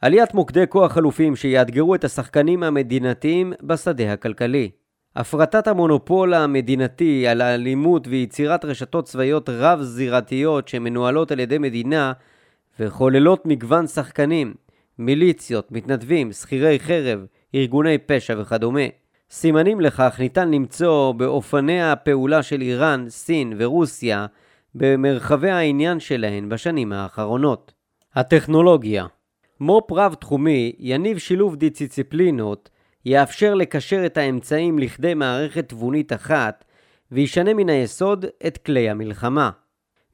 עליית 0.00 0.34
מוקדי 0.34 0.64
כוח 0.68 0.92
חלופים 0.92 1.36
שיאתגרו 1.36 1.94
את 1.94 2.04
השחקנים 2.04 2.62
המדינתיים 2.62 3.52
בשדה 3.62 4.12
הכלכלי. 4.12 4.70
הפרטת 5.16 5.66
המונופול 5.66 6.34
המדינתי 6.34 7.28
על 7.28 7.40
האלימות 7.40 8.08
ויצירת 8.08 8.64
רשתות 8.64 9.04
צבאיות 9.04 9.48
רב-זירתיות 9.48 10.68
שמנוהלות 10.68 11.32
על 11.32 11.40
ידי 11.40 11.58
מדינה 11.58 12.12
וחוללות 12.80 13.46
מגוון 13.46 13.86
שחקנים, 13.86 14.54
מיליציות, 14.98 15.72
מתנדבים, 15.72 16.32
שכירי 16.32 16.78
חרב, 16.78 17.26
ארגוני 17.54 17.98
פשע 17.98 18.34
וכדומה. 18.38 18.80
סימנים 19.30 19.80
לכך 19.80 20.16
ניתן 20.18 20.50
למצוא 20.50 21.12
באופני 21.12 21.82
הפעולה 21.82 22.42
של 22.42 22.60
איראן, 22.60 23.06
סין 23.08 23.52
ורוסיה 23.58 24.26
במרחבי 24.74 25.50
העניין 25.50 26.00
שלהן 26.00 26.48
בשנים 26.48 26.92
האחרונות. 26.92 27.72
הטכנולוגיה 28.14 29.06
מו"פ 29.60 29.92
רב-תחומי 29.92 30.72
יניב 30.78 31.18
שילוב 31.18 31.56
דיציפלינות, 31.56 32.70
יאפשר 33.06 33.54
לקשר 33.54 34.06
את 34.06 34.16
האמצעים 34.16 34.78
לכדי 34.78 35.14
מערכת 35.14 35.68
תבונית 35.68 36.12
אחת 36.12 36.64
וישנה 37.12 37.54
מן 37.54 37.68
היסוד 37.68 38.24
את 38.46 38.58
כלי 38.58 38.90
המלחמה. 38.90 39.50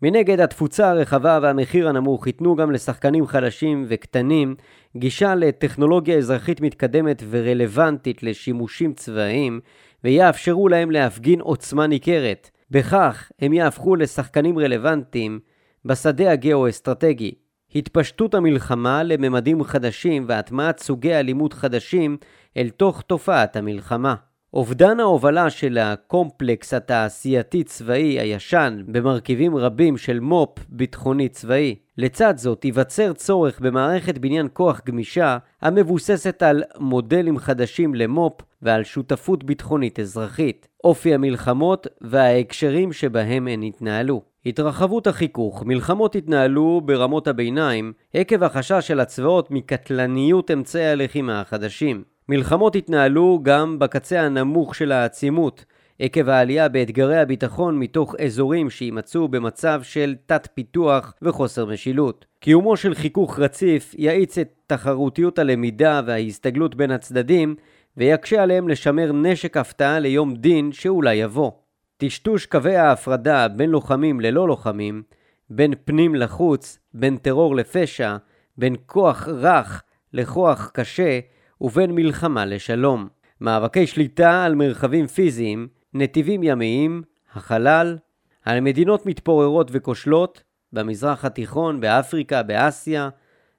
מנגד, 0.02 0.40
התפוצה 0.40 0.90
הרחבה 0.90 1.38
והמחיר 1.42 1.88
הנמוך 1.88 2.26
ייתנו 2.26 2.56
גם 2.56 2.70
לשחקנים 2.70 3.26
חלשים 3.26 3.84
וקטנים 3.88 4.54
גישה 4.96 5.34
לטכנולוגיה 5.34 6.16
אזרחית 6.18 6.60
מתקדמת 6.60 7.22
ורלוונטית 7.30 8.22
לשימושים 8.22 8.92
צבאיים, 8.92 9.60
ויאפשרו 10.04 10.68
להם 10.68 10.90
להפגין 10.90 11.40
עוצמה 11.40 11.86
ניכרת. 11.86 12.50
בכך 12.70 13.30
הם 13.40 13.52
יהפכו 13.52 13.96
לשחקנים 13.96 14.58
רלוונטיים 14.58 15.40
בשדה 15.84 16.32
הגאו-אסטרטגי. 16.32 17.34
התפשטות 17.74 18.34
המלחמה 18.34 19.02
לממדים 19.02 19.64
חדשים 19.64 20.24
והטמעת 20.28 20.78
סוגי 20.78 21.14
אלימות 21.14 21.52
חדשים 21.52 22.16
אל 22.56 22.68
תוך 22.70 23.02
תופעת 23.02 23.56
המלחמה. 23.56 24.14
אובדן 24.54 25.00
ההובלה 25.00 25.50
של 25.50 25.78
הקומפלקס 25.78 26.74
התעשייתי-צבאי 26.74 28.20
הישן 28.20 28.82
במרכיבים 28.86 29.56
רבים 29.56 29.96
של 29.96 30.20
מו"פ 30.20 30.58
ביטחוני 30.68 31.28
צבאי. 31.28 31.76
לצד 31.98 32.36
זאת 32.36 32.64
ייווצר 32.64 33.12
צורך 33.12 33.60
במערכת 33.60 34.18
בניין 34.18 34.48
כוח 34.52 34.80
גמישה 34.86 35.38
המבוססת 35.62 36.42
על 36.42 36.62
מודלים 36.78 37.38
חדשים 37.38 37.94
למו"פ 37.94 38.42
ועל 38.62 38.84
שותפות 38.84 39.44
ביטחונית 39.44 40.00
אזרחית, 40.00 40.68
אופי 40.84 41.14
המלחמות 41.14 41.86
וההקשרים 42.00 42.92
שבהם 42.92 43.48
הן 43.48 43.62
התנהלו. 43.62 44.22
התרחבות 44.46 45.06
החיכוך, 45.06 45.62
מלחמות 45.66 46.16
התנהלו 46.16 46.80
ברמות 46.84 47.28
הביניים 47.28 47.92
עקב 48.14 48.42
החשש 48.42 48.86
של 48.88 49.00
הצבאות 49.00 49.50
מקטלניות 49.50 50.50
אמצעי 50.50 50.88
הלחימה 50.88 51.40
החדשים. 51.40 52.02
מלחמות 52.30 52.76
התנהלו 52.76 53.40
גם 53.42 53.78
בקצה 53.78 54.20
הנמוך 54.20 54.74
של 54.74 54.92
העצימות, 54.92 55.64
עקב 55.98 56.28
העלייה 56.28 56.68
באתגרי 56.68 57.18
הביטחון 57.18 57.78
מתוך 57.78 58.14
אזורים 58.24 58.70
שימצאו 58.70 59.28
במצב 59.28 59.80
של 59.82 60.14
תת-פיתוח 60.26 61.14
וחוסר 61.22 61.66
משילות. 61.66 62.26
קיומו 62.40 62.76
של 62.76 62.94
חיכוך 62.94 63.38
רציף 63.38 63.94
יאיץ 63.98 64.38
את 64.38 64.48
תחרותיות 64.66 65.38
הלמידה 65.38 66.00
וההסתגלות 66.06 66.74
בין 66.74 66.90
הצדדים, 66.90 67.54
ויקשה 67.96 68.42
עליהם 68.42 68.68
לשמר 68.68 69.12
נשק 69.12 69.56
הפתעה 69.56 69.98
ליום 69.98 70.34
דין 70.36 70.72
שאולי 70.72 71.14
יבוא. 71.14 71.50
טשטוש 71.96 72.46
קווי 72.46 72.76
ההפרדה 72.76 73.48
בין 73.48 73.70
לוחמים 73.70 74.20
ללא 74.20 74.48
לוחמים, 74.48 75.02
בין 75.50 75.74
פנים 75.84 76.14
לחוץ, 76.14 76.78
בין 76.94 77.16
טרור 77.16 77.56
לפשע, 77.56 78.16
בין 78.58 78.76
כוח 78.86 79.28
רך 79.28 79.82
לכוח 80.12 80.70
קשה, 80.74 81.20
ובין 81.60 81.90
מלחמה 81.94 82.46
לשלום. 82.46 83.08
מאבקי 83.40 83.86
שליטה 83.86 84.44
על 84.44 84.54
מרחבים 84.54 85.06
פיזיים, 85.06 85.68
נתיבים 85.94 86.42
ימיים, 86.42 87.02
החלל, 87.34 87.98
על 88.44 88.60
מדינות 88.60 89.06
מתפוררות 89.06 89.68
וכושלות, 89.72 90.42
במזרח 90.72 91.24
התיכון, 91.24 91.80
באפריקה, 91.80 92.42
באסיה, 92.42 93.08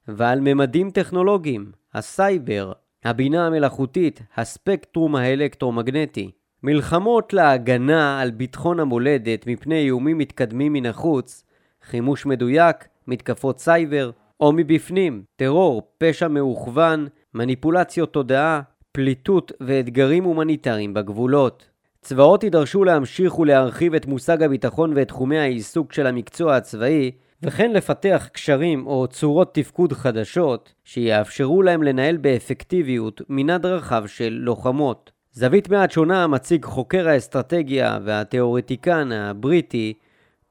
ועל 0.08 0.40
ממדים 0.42 0.92
טכנולוגיים, 0.92 1.72
הסייבר, 1.94 2.72
הבינה 3.04 3.48
המלאכותית, 3.48 4.22
הספקטרום 4.36 5.16
האלקטרומגנטי. 5.16 6.32
מלחמות 6.64 7.34
להגנה 7.34 8.22
על 8.22 8.32
ביטחון 8.32 8.80
המולדת 8.80 9.48
מפני 9.48 9.80
איומים 9.80 10.18
מתקדמים 10.18 10.74
מן 10.74 10.86
החוץ, 10.86 11.46
חימוש 11.84 12.26
מדויק, 12.26 12.88
מתקפות 13.08 13.60
סייבר, 13.60 14.12
או 14.40 14.52
מבפנים, 14.52 15.24
טרור, 15.36 15.92
פשע 15.98 16.28
מאוכוון, 16.28 17.08
מניפולציות 17.34 18.14
תודעה, 18.14 18.62
פליטות 18.92 19.52
ואתגרים 19.62 20.24
הומניטריים 20.24 20.94
בגבולות. 20.94 21.68
צבאות 22.02 22.44
יידרשו 22.44 22.84
להמשיך 22.84 23.40
ולהרחיב 23.40 23.94
את 23.94 24.06
מושג 24.06 24.44
הביטחון 24.44 24.94
ואת 24.96 25.08
תחומי 25.08 25.40
העיסוק 25.40 25.94
של 25.94 26.08
המקצוע 26.08 26.56
הצבאי, 26.56 27.12
וכן 27.44 27.72
לפתח 27.72 28.30
קשרים 28.34 28.88
או 28.88 29.08
צורות 29.08 29.56
תפקוד 29.56 29.94
חדשות, 29.94 30.74
שיאפשרו 30.84 31.62
להם 31.62 31.84
לנהל 31.84 32.18
באפקטיביות 32.18 33.22
מנעד 33.30 33.66
רחב 33.66 34.04
של 34.08 34.40
לוחמות. 34.42 35.12
זווית 35.34 35.70
מעט 35.70 35.92
שונה 35.92 36.28
מציג 36.28 36.66
חוקר 36.66 37.08
האסטרטגיה 37.08 38.00
והתיאורטיקן 38.04 39.12
הבריטי, 39.12 39.94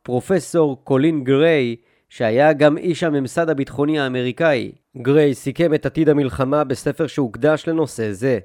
פרופסור 0.02 0.84
קולין 0.84 1.24
גריי, 1.24 1.76
שהיה 2.10 2.52
גם 2.52 2.78
איש 2.78 3.02
הממסד 3.02 3.50
הביטחוני 3.50 4.00
האמריקאי. 4.00 4.72
גריי 4.96 5.34
סיכם 5.34 5.74
את 5.74 5.86
עתיד 5.86 6.08
המלחמה 6.08 6.64
בספר 6.64 7.06
שהוקדש 7.06 7.68
לנושא 7.68 8.12
זה. 8.12 8.38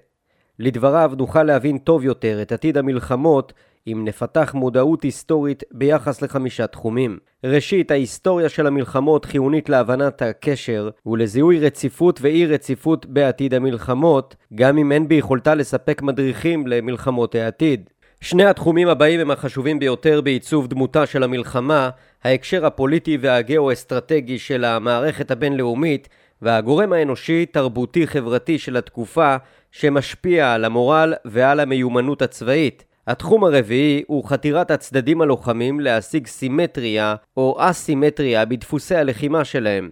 לדבריו 0.59 1.11
נוכל 1.17 1.43
להבין 1.43 1.77
טוב 1.77 2.03
יותר 2.03 2.41
את 2.41 2.51
עתיד 2.51 2.77
המלחמות 2.77 3.53
אם 3.87 4.01
נפתח 4.05 4.53
מודעות 4.53 5.03
היסטורית 5.03 5.63
ביחס 5.71 6.21
לחמישה 6.21 6.67
תחומים. 6.67 7.17
ראשית, 7.43 7.91
ההיסטוריה 7.91 8.49
של 8.49 8.67
המלחמות 8.67 9.25
חיונית 9.25 9.69
להבנת 9.69 10.21
הקשר 10.21 10.89
ולזיהוי 11.05 11.59
רציפות 11.59 12.19
ואי 12.21 12.45
רציפות 12.45 13.05
בעתיד 13.05 13.53
המלחמות, 13.53 14.35
גם 14.55 14.77
אם 14.77 14.91
אין 14.91 15.07
ביכולתה 15.07 15.55
לספק 15.55 16.01
מדריכים 16.01 16.67
למלחמות 16.67 17.35
העתיד. 17.35 17.89
שני 18.25 18.45
התחומים 18.45 18.87
הבאים 18.87 19.19
הם 19.19 19.31
החשובים 19.31 19.79
ביותר 19.79 20.21
בעיצוב 20.21 20.67
דמותה 20.67 21.05
של 21.05 21.23
המלחמה, 21.23 21.89
ההקשר 22.23 22.65
הפוליטי 22.65 23.17
והגאו-אסטרטגי 23.21 24.39
של 24.39 24.63
המערכת 24.63 25.31
הבינלאומית 25.31 26.09
והגורם 26.41 26.93
האנושי-תרבותי-חברתי 26.93 28.59
של 28.59 28.77
התקופה 28.77 29.35
שמשפיע 29.71 30.53
על 30.53 30.65
המורל 30.65 31.13
ועל 31.25 31.59
המיומנות 31.59 32.21
הצבאית. 32.21 32.85
התחום 33.07 33.43
הרביעי 33.43 34.03
הוא 34.07 34.23
חתירת 34.25 34.71
הצדדים 34.71 35.21
הלוחמים 35.21 35.79
להשיג 35.79 36.27
סימטריה 36.27 37.15
או 37.37 37.57
אסימטריה 37.59 38.45
בדפוסי 38.45 38.95
הלחימה 38.95 39.45
שלהם. 39.45 39.89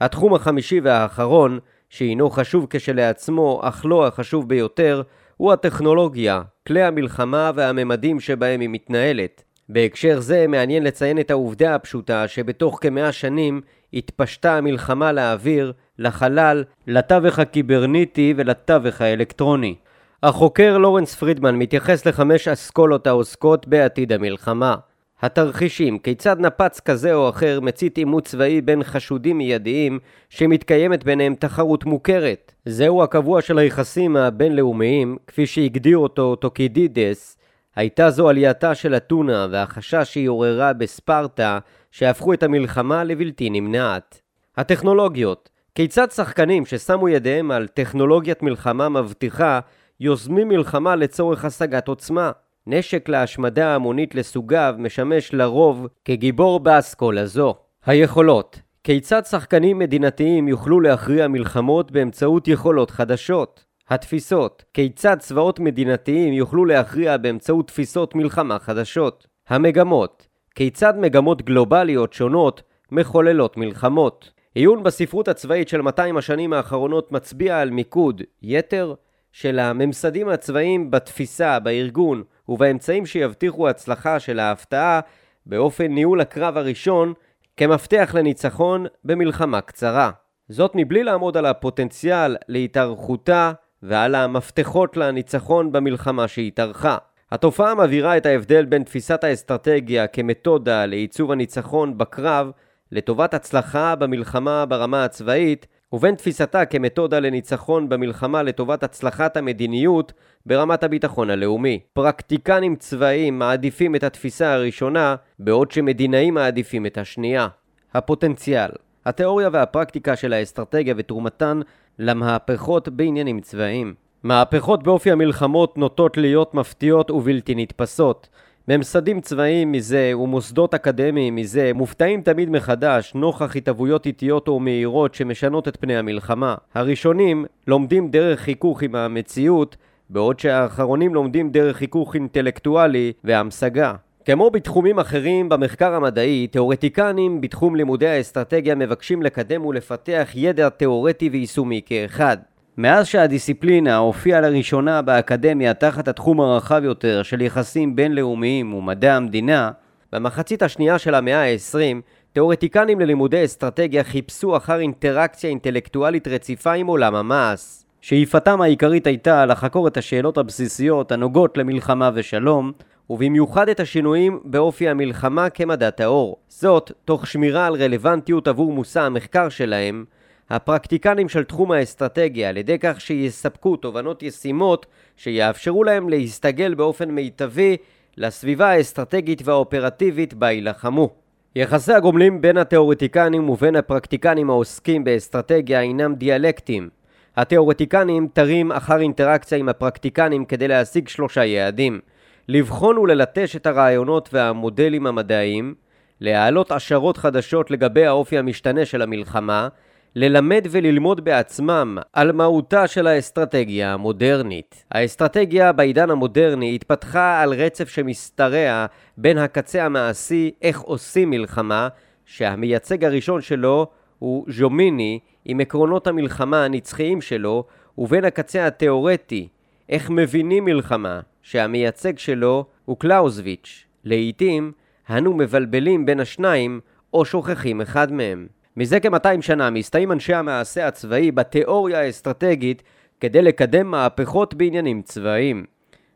התחום 0.00 0.34
החמישי 0.34 0.80
והאחרון, 0.80 1.58
שהינו 1.88 2.30
חשוב 2.30 2.66
כשלעצמו 2.70 3.60
אך 3.64 3.86
לא 3.88 4.06
החשוב 4.06 4.48
ביותר, 4.48 5.02
הוא 5.36 5.52
הטכנולוגיה, 5.52 6.42
כלי 6.68 6.82
המלחמה 6.82 7.50
והממדים 7.54 8.20
שבהם 8.20 8.60
היא 8.60 8.68
מתנהלת. 8.68 9.42
בהקשר 9.68 10.20
זה 10.20 10.46
מעניין 10.48 10.84
לציין 10.84 11.18
את 11.18 11.30
העובדה 11.30 11.74
הפשוטה 11.74 12.28
שבתוך 12.28 12.78
כמאה 12.82 13.12
שנים 13.12 13.60
התפשטה 13.94 14.56
המלחמה 14.56 15.12
לאוויר, 15.12 15.72
לחלל, 15.98 16.64
לתווך 16.86 17.38
הקיברניטי 17.38 18.34
ולתווך 18.36 19.00
האלקטרוני. 19.00 19.74
החוקר 20.22 20.78
לורנס 20.78 21.14
פרידמן 21.14 21.56
מתייחס 21.56 22.06
לחמש 22.06 22.48
אסכולות 22.48 23.06
העוסקות 23.06 23.68
בעתיד 23.68 24.12
המלחמה. 24.12 24.74
התרחישים, 25.22 25.98
כיצד 25.98 26.40
נפץ 26.40 26.80
כזה 26.80 27.14
או 27.14 27.28
אחר 27.28 27.60
מצית 27.60 27.98
עימות 27.98 28.24
צבאי 28.24 28.60
בין 28.60 28.84
חשודים 28.84 29.38
מיידיים 29.38 29.98
שמתקיימת 30.28 31.04
ביניהם 31.04 31.34
תחרות 31.34 31.84
מוכרת. 31.84 32.52
זהו 32.64 33.02
הקבוע 33.02 33.42
של 33.42 33.58
היחסים 33.58 34.16
הבינלאומיים, 34.16 35.16
כפי 35.26 35.46
שהגדיר 35.46 35.98
אותו 35.98 36.36
טוקידידס, 36.36 37.38
הייתה 37.76 38.10
זו 38.10 38.28
עלייתה 38.28 38.74
של 38.74 38.94
אתונה 38.94 39.46
והחשש 39.50 40.04
שהיא 40.04 40.28
עוררה 40.28 40.72
בספרטה 40.72 41.58
שהפכו 41.90 42.32
את 42.32 42.42
המלחמה 42.42 43.04
לבלתי 43.04 43.50
נמנעת. 43.50 44.20
הטכנולוגיות 44.56 45.48
כיצד 45.74 46.10
שחקנים 46.10 46.66
ששמו 46.66 47.08
ידיהם 47.08 47.50
על 47.50 47.66
טכנולוגיית 47.66 48.42
מלחמה 48.42 48.88
מבטיחה 48.88 49.60
יוזמים 50.00 50.48
מלחמה 50.48 50.96
לצורך 50.96 51.44
השגת 51.44 51.88
עוצמה? 51.88 52.30
נשק 52.66 53.08
להשמדה 53.08 53.74
המונית 53.74 54.14
לסוגיו 54.14 54.74
משמש 54.78 55.34
לרוב 55.34 55.86
כגיבור 56.04 56.60
באסכולה 56.60 57.26
זו. 57.26 57.54
היכולות 57.86 58.60
כיצד 58.84 59.24
שחקנים 59.24 59.78
מדינתיים 59.78 60.48
יוכלו 60.48 60.80
להכריע 60.80 61.28
מלחמות 61.28 61.92
באמצעות 61.92 62.48
יכולות 62.48 62.90
חדשות? 62.90 63.64
התפיסות 63.88 64.64
כיצד 64.74 65.16
צבאות 65.18 65.60
מדינתיים 65.60 66.32
יוכלו 66.32 66.64
להכריע 66.64 67.16
באמצעות 67.16 67.68
תפיסות 67.68 68.14
מלחמה 68.14 68.58
חדשות? 68.58 69.26
המגמות 69.48 70.26
כיצד 70.54 70.94
מגמות 70.98 71.42
גלובליות 71.42 72.12
שונות 72.12 72.62
מחוללות 72.92 73.56
מלחמות? 73.56 74.30
עיון 74.54 74.82
בספרות 74.82 75.28
הצבאית 75.28 75.68
של 75.68 75.80
200 75.80 76.16
השנים 76.16 76.52
האחרונות 76.52 77.12
מצביע 77.12 77.60
על 77.60 77.70
מיקוד 77.70 78.22
יתר 78.42 78.94
של 79.32 79.58
הממסדים 79.58 80.28
הצבאיים 80.28 80.90
בתפיסה, 80.90 81.58
בארגון 81.58 82.22
ובאמצעים 82.48 83.06
שיבטיחו 83.06 83.68
הצלחה 83.68 84.20
של 84.20 84.38
ההפתעה 84.38 85.00
באופן 85.46 85.86
ניהול 85.86 86.20
הקרב 86.20 86.56
הראשון 86.56 87.12
כמפתח 87.56 88.14
לניצחון 88.14 88.86
במלחמה 89.04 89.60
קצרה. 89.60 90.10
זאת 90.48 90.72
מבלי 90.74 91.04
לעמוד 91.04 91.36
על 91.36 91.46
הפוטנציאל 91.46 92.36
להתארכותה 92.48 93.52
ועל 93.82 94.14
המפתחות 94.14 94.96
לניצחון 94.96 95.72
במלחמה 95.72 96.28
שהתארכה. 96.28 96.96
התופעה 97.32 97.74
מבהירה 97.74 98.16
את 98.16 98.26
ההבדל 98.26 98.64
בין 98.64 98.82
תפיסת 98.82 99.24
האסטרטגיה 99.24 100.06
כמתודה 100.06 100.86
לעיצוב 100.86 101.32
הניצחון 101.32 101.98
בקרב 101.98 102.50
לטובת 102.92 103.34
הצלחה 103.34 103.94
במלחמה 103.94 104.66
ברמה 104.66 105.04
הצבאית 105.04 105.66
ובין 105.92 106.14
תפיסתה 106.14 106.64
כמתודה 106.64 107.20
לניצחון 107.20 107.88
במלחמה 107.88 108.42
לטובת 108.42 108.82
הצלחת 108.82 109.36
המדיניות 109.36 110.12
ברמת 110.46 110.82
הביטחון 110.84 111.30
הלאומי. 111.30 111.80
פרקטיקנים 111.92 112.76
צבאיים 112.76 113.38
מעדיפים 113.38 113.94
את 113.96 114.04
התפיסה 114.04 114.54
הראשונה, 114.54 115.16
בעוד 115.38 115.70
שמדינאים 115.70 116.34
מעדיפים 116.34 116.86
את 116.86 116.98
השנייה. 116.98 117.48
הפוטנציאל 117.94 118.70
התיאוריה 119.06 119.48
והפרקטיקה 119.52 120.16
של 120.16 120.32
האסטרטגיה 120.32 120.94
ותרומתן 120.96 121.60
למהפכות 121.98 122.88
בעניינים 122.88 123.40
צבאיים. 123.40 123.94
מהפכות 124.22 124.82
באופי 124.82 125.10
המלחמות 125.10 125.78
נוטות 125.78 126.16
להיות 126.16 126.54
מפתיעות 126.54 127.10
ובלתי 127.10 127.54
נתפסות. 127.54 128.28
ממסדים 128.68 129.20
צבאיים 129.20 129.72
מזה 129.72 130.12
ומוסדות 130.16 130.74
אקדמיים 130.74 131.36
מזה 131.36 131.70
מופתעים 131.74 132.22
תמיד 132.22 132.50
מחדש 132.50 133.12
נוכח 133.14 133.56
התהוויות 133.56 134.06
איטיות 134.06 134.48
או 134.48 134.60
מהירות 134.60 135.14
שמשנות 135.14 135.68
את 135.68 135.76
פני 135.80 135.96
המלחמה. 135.96 136.54
הראשונים 136.74 137.44
לומדים 137.66 138.10
דרך 138.10 138.40
חיכוך 138.40 138.82
עם 138.82 138.94
המציאות 138.94 139.76
בעוד 140.10 140.40
שהאחרונים 140.40 141.14
לומדים 141.14 141.50
דרך 141.50 141.76
חיכוך 141.76 142.14
אינטלקטואלי 142.14 143.12
והמשגה. 143.24 143.94
כמו 144.24 144.50
בתחומים 144.50 144.98
אחרים 144.98 145.48
במחקר 145.48 145.94
המדעי, 145.94 146.46
תאורטיקנים 146.46 147.40
בתחום 147.40 147.76
לימודי 147.76 148.08
האסטרטגיה 148.08 148.74
מבקשים 148.74 149.22
לקדם 149.22 149.64
ולפתח 149.64 150.30
ידע 150.34 150.68
תאורטי 150.68 151.28
ויישומי 151.28 151.80
כאחד. 151.86 152.36
מאז 152.78 153.06
שהדיסציפלינה 153.06 153.96
הופיעה 153.96 154.40
לראשונה 154.40 155.02
באקדמיה 155.02 155.74
תחת 155.74 156.08
התחום 156.08 156.40
הרחב 156.40 156.80
יותר 156.84 157.22
של 157.22 157.40
יחסים 157.40 157.96
בינלאומיים 157.96 158.74
ומדעי 158.74 159.10
המדינה, 159.10 159.70
במחצית 160.12 160.62
השנייה 160.62 160.98
של 160.98 161.14
המאה 161.14 161.42
ה-20, 161.42 162.00
תאורטיקנים 162.32 163.00
ללימודי 163.00 163.44
אסטרטגיה 163.44 164.04
חיפשו 164.04 164.56
אחר 164.56 164.80
אינטראקציה 164.80 165.50
אינטלקטואלית 165.50 166.28
רציפה 166.28 166.72
עם 166.72 166.86
עולם 166.86 167.14
המעש. 167.14 167.60
שאיפתם 168.00 168.60
העיקרית 168.60 169.06
הייתה 169.06 169.46
לחקור 169.46 169.88
את 169.88 169.96
השאלות 169.96 170.38
הבסיסיות 170.38 171.12
הנוגעות 171.12 171.58
למלחמה 171.58 172.10
ושלום, 172.14 172.72
ובמיוחד 173.10 173.68
את 173.68 173.80
השינויים 173.80 174.40
באופי 174.44 174.88
המלחמה 174.88 175.50
כמדע 175.50 175.90
טהור. 175.90 176.36
זאת, 176.48 176.92
תוך 177.04 177.26
שמירה 177.26 177.66
על 177.66 177.74
רלוונטיות 177.74 178.48
עבור 178.48 178.72
מושא 178.72 179.00
המחקר 179.00 179.48
שלהם, 179.48 180.04
הפרקטיקנים 180.50 181.28
של 181.28 181.44
תחום 181.44 181.72
האסטרטגיה 181.72 182.48
על 182.48 182.56
ידי 182.56 182.78
כך 182.80 183.00
שיספקו 183.00 183.76
תובנות 183.76 184.22
ישימות 184.22 184.86
שיאפשרו 185.16 185.84
להם 185.84 186.08
להסתגל 186.08 186.74
באופן 186.74 187.10
מיטבי 187.10 187.76
לסביבה 188.16 188.70
האסטרטגית 188.70 189.42
והאופרטיבית 189.44 190.34
בה 190.34 190.50
יילחמו. 190.50 191.10
יחסי 191.56 191.92
הגומלים 191.92 192.40
בין 192.40 192.56
התאורטיקנים 192.56 193.48
ובין 193.48 193.76
הפרקטיקנים 193.76 194.50
העוסקים 194.50 195.04
באסטרטגיה 195.04 195.80
אינם 195.80 196.14
דיאלקטיים. 196.14 196.88
התאורטיקנים 197.36 198.28
תרים 198.32 198.72
אחר 198.72 199.00
אינטראקציה 199.00 199.58
עם 199.58 199.68
הפרקטיקנים 199.68 200.44
כדי 200.44 200.68
להשיג 200.68 201.08
שלושה 201.08 201.44
יעדים 201.44 202.00
לבחון 202.48 202.98
וללטש 202.98 203.56
את 203.56 203.66
הרעיונות 203.66 204.28
והמודלים 204.32 205.06
המדעיים, 205.06 205.74
להעלות 206.20 206.72
השערות 206.72 207.16
חדשות 207.16 207.70
לגבי 207.70 208.06
האופי 208.06 208.38
המשתנה 208.38 208.84
של 208.84 209.02
המלחמה, 209.02 209.68
ללמד 210.16 210.66
וללמוד 210.70 211.24
בעצמם 211.24 211.98
על 212.12 212.32
מהותה 212.32 212.86
של 212.86 213.06
האסטרטגיה 213.06 213.92
המודרנית. 213.92 214.84
האסטרטגיה 214.90 215.72
בעידן 215.72 216.10
המודרני 216.10 216.74
התפתחה 216.74 217.42
על 217.42 217.52
רצף 217.54 217.88
שמשתרע 217.88 218.86
בין 219.18 219.38
הקצה 219.38 219.84
המעשי 219.84 220.50
איך 220.62 220.80
עושים 220.80 221.30
מלחמה, 221.30 221.88
שהמייצג 222.24 223.04
הראשון 223.04 223.40
שלו 223.40 223.86
הוא 224.18 224.46
ז'ומיני 224.48 225.18
עם 225.44 225.60
עקרונות 225.60 226.06
המלחמה 226.06 226.64
הנצחיים 226.64 227.20
שלו, 227.20 227.64
ובין 227.98 228.24
הקצה 228.24 228.66
התאורטי, 228.66 229.48
איך 229.88 230.10
מבינים 230.10 230.64
מלחמה, 230.64 231.20
שהמייצג 231.42 232.18
שלו 232.18 232.64
הוא 232.84 232.96
קלאוזוויץ'. 232.98 233.84
לעיתים, 234.04 234.72
אנו 235.10 235.34
מבלבלים 235.34 236.06
בין 236.06 236.20
השניים, 236.20 236.80
או 237.12 237.24
שוכחים 237.24 237.80
אחד 237.80 238.12
מהם. 238.12 238.46
מזה 238.76 239.00
כ-200 239.00 239.40
שנה 239.40 239.70
מסתיים 239.70 240.12
אנשי 240.12 240.34
המעשה 240.34 240.86
הצבאי 240.88 241.30
בתיאוריה 241.30 242.00
האסטרטגית 242.00 242.82
כדי 243.20 243.42
לקדם 243.42 243.90
מהפכות 243.90 244.54
בעניינים 244.54 245.02
צבאיים. 245.02 245.64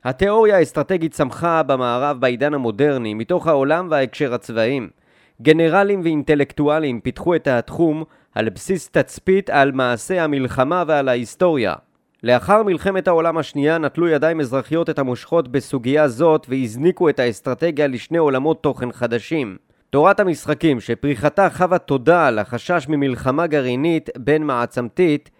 התיאוריה 0.04 0.56
האסטרטגית 0.56 1.12
צמחה 1.12 1.62
במערב 1.62 2.20
בעידן 2.20 2.54
המודרני 2.54 3.14
מתוך 3.14 3.46
העולם 3.46 3.88
וההקשר 3.90 4.34
הצבאיים. 4.34 4.88
גנרלים 5.42 6.00
ואינטלקטואלים 6.00 7.00
פיתחו 7.00 7.34
את 7.34 7.46
התחום 7.46 8.04
על 8.34 8.48
בסיס 8.48 8.90
תצפית 8.90 9.50
על 9.50 9.72
מעשה 9.72 10.24
המלחמה 10.24 10.84
ועל 10.86 11.08
ההיסטוריה. 11.08 11.74
לאחר 12.22 12.62
מלחמת 12.62 13.08
העולם 13.08 13.38
השנייה 13.38 13.78
נטלו 13.78 14.08
ידיים 14.08 14.40
אזרחיות 14.40 14.90
את 14.90 14.98
המושכות 14.98 15.48
בסוגיה 15.48 16.08
זאת 16.08 16.46
והזניקו 16.48 17.08
את 17.08 17.18
האסטרטגיה 17.18 17.86
לשני 17.86 18.18
עולמות 18.18 18.62
תוכן 18.62 18.92
חדשים. 18.92 19.67
תורת 19.90 20.20
המשחקים, 20.20 20.80
שפריחתה 20.80 21.50
חווה 21.50 21.78
תודה 21.78 22.26
על 22.26 22.38
החשש 22.38 22.86
ממלחמה 22.88 23.46
גרעינית 23.46 24.10
בין 24.18 24.42
מעצמתית, 24.42 25.30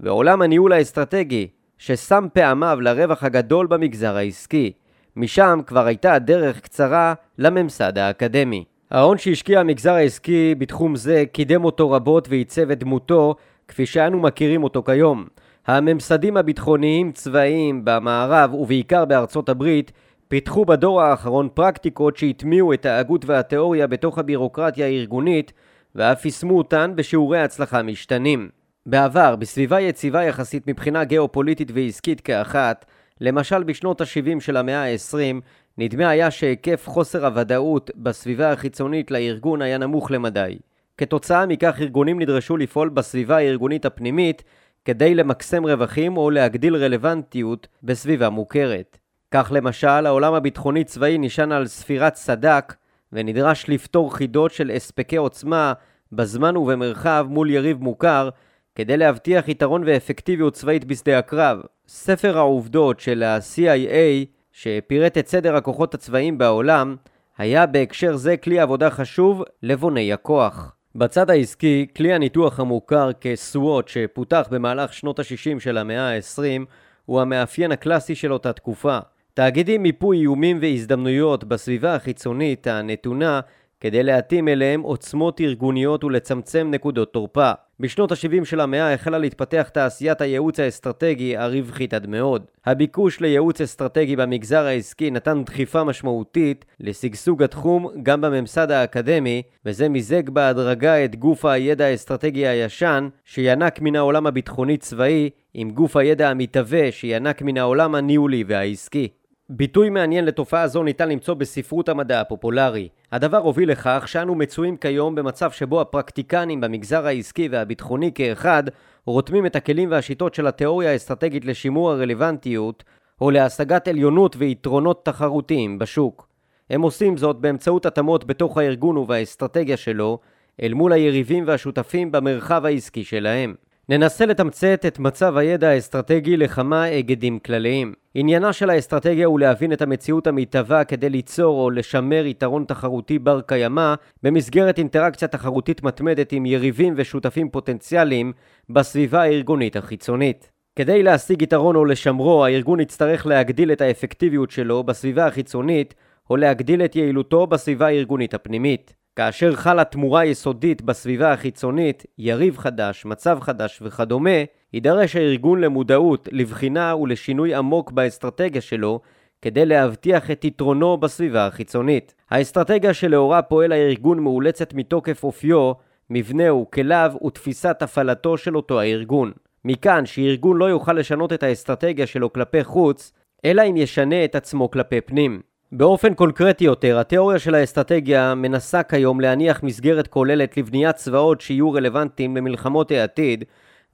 ועולם 0.00 0.42
הניהול 0.42 0.72
האסטרטגי, 0.72 1.48
ששם 1.78 2.26
פעמיו 2.32 2.78
לרווח 2.80 3.24
הגדול 3.24 3.66
במגזר 3.66 4.16
העסקי. 4.16 4.72
משם 5.16 5.60
כבר 5.66 5.86
הייתה 5.86 6.14
הדרך 6.14 6.60
קצרה 6.60 7.14
לממסד 7.38 7.98
האקדמי. 7.98 8.64
ההון 8.90 9.18
שהשקיע 9.18 9.60
המגזר 9.60 9.92
העסקי 9.92 10.54
בתחום 10.58 10.96
זה 10.96 11.24
קידם 11.32 11.64
אותו 11.64 11.90
רבות 11.90 12.28
ועיצב 12.28 12.70
את 12.70 12.78
דמותו 12.78 13.34
כפי 13.68 13.86
שאנו 13.86 14.20
מכירים 14.20 14.64
אותו 14.64 14.82
כיום. 14.82 15.24
הממסדים 15.66 16.36
הביטחוניים 16.36 17.12
צבאיים 17.12 17.80
במערב 17.84 18.54
ובעיקר 18.54 19.04
בארצות 19.04 19.48
הברית 19.48 19.92
פיתחו 20.28 20.64
בדור 20.64 21.02
האחרון 21.02 21.48
פרקטיקות 21.54 22.16
שהטמיעו 22.16 22.72
את 22.72 22.86
ההגות 22.86 23.24
והתיאוריה 23.24 23.86
בתוך 23.86 24.18
הבירוקרטיה 24.18 24.86
הארגונית 24.86 25.52
ואף 25.94 26.24
יישמו 26.24 26.58
אותן 26.58 26.92
בשיעורי 26.96 27.40
הצלחה 27.40 27.82
משתנים. 27.82 28.48
בעבר, 28.86 29.36
בסביבה 29.36 29.80
יציבה 29.80 30.22
יחסית 30.22 30.66
מבחינה 30.66 31.04
גיאופוליטית 31.04 31.70
ועסקית 31.74 32.20
כאחת, 32.20 32.84
למשל 33.20 33.62
בשנות 33.62 34.00
ה-70 34.00 34.40
של 34.40 34.56
המאה 34.56 34.92
ה-20, 34.92 35.40
נדמה 35.78 36.08
היה 36.08 36.30
שהיקף 36.30 36.88
חוסר 36.88 37.26
הוודאות 37.26 37.90
בסביבה 37.96 38.52
החיצונית 38.52 39.10
לארגון 39.10 39.62
היה 39.62 39.78
נמוך 39.78 40.10
למדי. 40.10 40.58
כתוצאה 40.96 41.46
מכך 41.46 41.76
ארגונים 41.80 42.20
נדרשו 42.20 42.56
לפעול 42.56 42.88
בסביבה 42.88 43.36
הארגונית 43.36 43.86
הפנימית 43.86 44.42
כדי 44.84 45.14
למקסם 45.14 45.64
רווחים 45.66 46.16
או 46.16 46.30
להגדיל 46.30 46.76
רלוונטיות 46.76 47.66
בסביבה 47.82 48.28
מוכרת. 48.28 48.97
כך 49.30 49.52
למשל, 49.54 50.06
העולם 50.06 50.34
הביטחוני-צבאי 50.34 51.18
נשען 51.18 51.52
על 51.52 51.66
ספירת 51.66 52.16
סד"כ 52.16 52.74
ונדרש 53.12 53.68
לפתור 53.68 54.14
חידות 54.16 54.50
של 54.50 54.70
הספקי 54.70 55.16
עוצמה 55.16 55.72
בזמן 56.12 56.56
ובמרחב 56.56 57.26
מול 57.30 57.50
יריב 57.50 57.82
מוכר 57.82 58.28
כדי 58.74 58.96
להבטיח 58.96 59.48
יתרון 59.48 59.82
ואפקטיביות 59.86 60.54
צבאית 60.54 60.84
בשדה 60.84 61.18
הקרב. 61.18 61.60
ספר 61.88 62.38
העובדות 62.38 63.00
של 63.00 63.22
ה-CIA, 63.22 64.26
שפירט 64.52 65.18
את 65.18 65.28
סדר 65.28 65.56
הכוחות 65.56 65.94
הצבאיים 65.94 66.38
בעולם, 66.38 66.96
היה 67.38 67.66
בהקשר 67.66 68.16
זה 68.16 68.36
כלי 68.36 68.60
עבודה 68.60 68.90
חשוב 68.90 69.42
לבוני 69.62 70.12
הכוח. 70.12 70.74
בצד 70.94 71.30
העסקי, 71.30 71.86
כלי 71.96 72.12
הניתוח 72.12 72.60
המוכר 72.60 73.10
כסוואט 73.20 73.88
שפותח 73.88 74.48
במהלך 74.50 74.92
שנות 74.92 75.18
ה-60 75.18 75.60
של 75.60 75.78
המאה 75.78 76.16
ה-20 76.16 76.64
הוא 77.04 77.20
המאפיין 77.20 77.72
הקלאסי 77.72 78.14
של 78.14 78.32
אותה 78.32 78.52
תקופה. 78.52 78.98
תאגידים 79.38 79.82
מיפו 79.82 80.12
איומים 80.12 80.58
והזדמנויות 80.60 81.44
בסביבה 81.44 81.94
החיצונית 81.94 82.66
הנתונה 82.66 83.40
כדי 83.80 84.02
להתאים 84.02 84.48
אליהם 84.48 84.80
עוצמות 84.80 85.40
ארגוניות 85.40 86.04
ולצמצם 86.04 86.68
נקודות 86.70 87.12
תורפה. 87.12 87.50
בשנות 87.80 88.12
ה-70 88.12 88.44
של 88.44 88.60
המאה 88.60 88.94
החלה 88.94 89.18
להתפתח 89.18 89.68
תעשיית 89.72 90.20
הייעוץ 90.20 90.60
האסטרטגי 90.60 91.36
הרווחית 91.36 91.94
עד 91.94 92.06
מאוד. 92.06 92.42
הביקוש 92.66 93.20
לייעוץ 93.20 93.60
אסטרטגי 93.60 94.16
במגזר 94.16 94.64
העסקי 94.64 95.10
נתן 95.10 95.44
דחיפה 95.44 95.84
משמעותית 95.84 96.64
לשגשוג 96.80 97.42
התחום 97.42 97.88
גם 98.02 98.20
בממסד 98.20 98.70
האקדמי, 98.70 99.42
וזה 99.64 99.88
מיזג 99.88 100.30
בהדרגה 100.30 101.04
את 101.04 101.16
גוף 101.16 101.44
הידע 101.44 101.84
האסטרטגי 101.84 102.46
הישן, 102.46 103.08
שינק 103.24 103.80
מן 103.80 103.96
העולם 103.96 104.26
הביטחוני-צבאי, 104.26 105.30
עם 105.54 105.70
גוף 105.70 105.96
הידע 105.96 106.30
המתהווה 106.30 106.92
שינק 106.92 107.42
מן 107.42 107.56
העולם 107.58 107.94
הניהולי 107.94 108.44
והעסקי. 108.46 109.08
ביטוי 109.50 109.90
מעניין 109.90 110.24
לתופעה 110.24 110.68
זו 110.68 110.82
ניתן 110.82 111.08
למצוא 111.08 111.34
בספרות 111.34 111.88
המדע 111.88 112.20
הפופולרי. 112.20 112.88
הדבר 113.12 113.36
הוביל 113.36 113.70
לכך 113.70 114.04
שאנו 114.06 114.34
מצויים 114.34 114.76
כיום 114.76 115.14
במצב 115.14 115.50
שבו 115.50 115.80
הפרקטיקנים 115.80 116.60
במגזר 116.60 117.06
העסקי 117.06 117.48
והביטחוני 117.48 118.12
כאחד 118.14 118.62
רותמים 119.06 119.46
את 119.46 119.56
הכלים 119.56 119.90
והשיטות 119.90 120.34
של 120.34 120.46
התיאוריה 120.46 120.90
האסטרטגית 120.90 121.44
לשימור 121.44 121.90
הרלוונטיות 121.90 122.84
או 123.20 123.30
להשגת 123.30 123.88
עליונות 123.88 124.36
ויתרונות 124.38 125.04
תחרותיים 125.04 125.78
בשוק. 125.78 126.28
הם 126.70 126.82
עושים 126.82 127.16
זאת 127.16 127.36
באמצעות 127.36 127.86
התאמות 127.86 128.24
בתוך 128.24 128.58
הארגון 128.58 128.96
ובאסטרטגיה 128.96 129.76
שלו 129.76 130.18
אל 130.62 130.74
מול 130.74 130.92
היריבים 130.92 131.44
והשותפים 131.46 132.12
במרחב 132.12 132.64
העסקי 132.64 133.04
שלהם. 133.04 133.54
ננסה 133.90 134.26
לתמצת 134.26 134.84
את 134.86 134.98
מצב 134.98 135.36
הידע 135.36 135.68
האסטרטגי 135.68 136.36
לכמה 136.36 136.82
היגדים 136.82 137.38
כלליים. 137.38 137.92
עניינה 138.14 138.52
של 138.52 138.70
האסטרטגיה 138.70 139.26
הוא 139.26 139.40
להבין 139.40 139.72
את 139.72 139.82
המציאות 139.82 140.26
המתהווה 140.26 140.84
כדי 140.84 141.10
ליצור 141.10 141.60
או 141.60 141.70
לשמר 141.70 142.26
יתרון 142.26 142.64
תחרותי 142.64 143.18
בר 143.18 143.40
קיימא 143.40 143.94
במסגרת 144.22 144.78
אינטראקציה 144.78 145.28
תחרותית 145.28 145.82
מתמדת 145.82 146.32
עם 146.32 146.46
יריבים 146.46 146.94
ושותפים 146.96 147.48
פוטנציאליים 147.50 148.32
בסביבה 148.70 149.22
הארגונית 149.22 149.76
החיצונית. 149.76 150.50
כדי 150.76 151.02
להשיג 151.02 151.42
יתרון 151.42 151.76
או 151.76 151.84
לשמרו, 151.84 152.44
הארגון 152.44 152.80
יצטרך 152.80 153.26
להגדיל 153.26 153.72
את 153.72 153.80
האפקטיביות 153.80 154.50
שלו 154.50 154.82
בסביבה 154.82 155.26
החיצונית 155.26 155.94
או 156.30 156.36
להגדיל 156.36 156.84
את 156.84 156.96
יעילותו 156.96 157.46
בסביבה 157.46 157.86
הארגונית 157.86 158.34
הפנימית. 158.34 158.97
כאשר 159.18 159.54
חלה 159.56 159.84
תמורה 159.84 160.24
יסודית 160.24 160.82
בסביבה 160.82 161.32
החיצונית, 161.32 162.06
יריב 162.18 162.58
חדש, 162.58 163.04
מצב 163.04 163.38
חדש 163.40 163.78
וכדומה, 163.82 164.30
יידרש 164.72 165.16
הארגון 165.16 165.60
למודעות, 165.60 166.28
לבחינה 166.32 166.96
ולשינוי 166.96 167.54
עמוק 167.54 167.92
באסטרטגיה 167.92 168.60
שלו, 168.60 169.00
כדי 169.42 169.66
להבטיח 169.66 170.30
את 170.30 170.44
יתרונו 170.44 170.96
בסביבה 170.96 171.46
החיצונית. 171.46 172.14
האסטרטגיה 172.30 172.94
שלאורה 172.94 173.42
פועל 173.42 173.72
הארגון 173.72 174.18
מאולצת 174.18 174.74
מתוקף 174.74 175.24
אופיו, 175.24 175.72
מבנהו, 176.10 176.70
כליו 176.70 177.12
ותפיסת 177.26 177.82
הפעלתו 177.82 178.36
של 178.36 178.56
אותו 178.56 178.80
הארגון. 178.80 179.32
מכאן 179.64 180.06
שארגון 180.06 180.56
לא 180.56 180.64
יוכל 180.64 180.92
לשנות 180.92 181.32
את 181.32 181.42
האסטרטגיה 181.42 182.06
שלו 182.06 182.32
כלפי 182.32 182.64
חוץ, 182.64 183.12
אלא 183.44 183.62
אם 183.70 183.76
ישנה 183.76 184.24
את 184.24 184.34
עצמו 184.34 184.70
כלפי 184.70 185.00
פנים. 185.00 185.40
באופן 185.72 186.14
קונקרטי 186.14 186.64
יותר, 186.64 186.98
התיאוריה 186.98 187.38
של 187.38 187.54
האסטרטגיה 187.54 188.34
מנסה 188.34 188.82
כיום 188.82 189.20
להניח 189.20 189.62
מסגרת 189.62 190.06
כוללת 190.06 190.56
לבניית 190.56 190.96
צבאות 190.96 191.40
שיהיו 191.40 191.72
רלוונטיים 191.72 192.36
למלחמות 192.36 192.90
העתיד, 192.90 193.44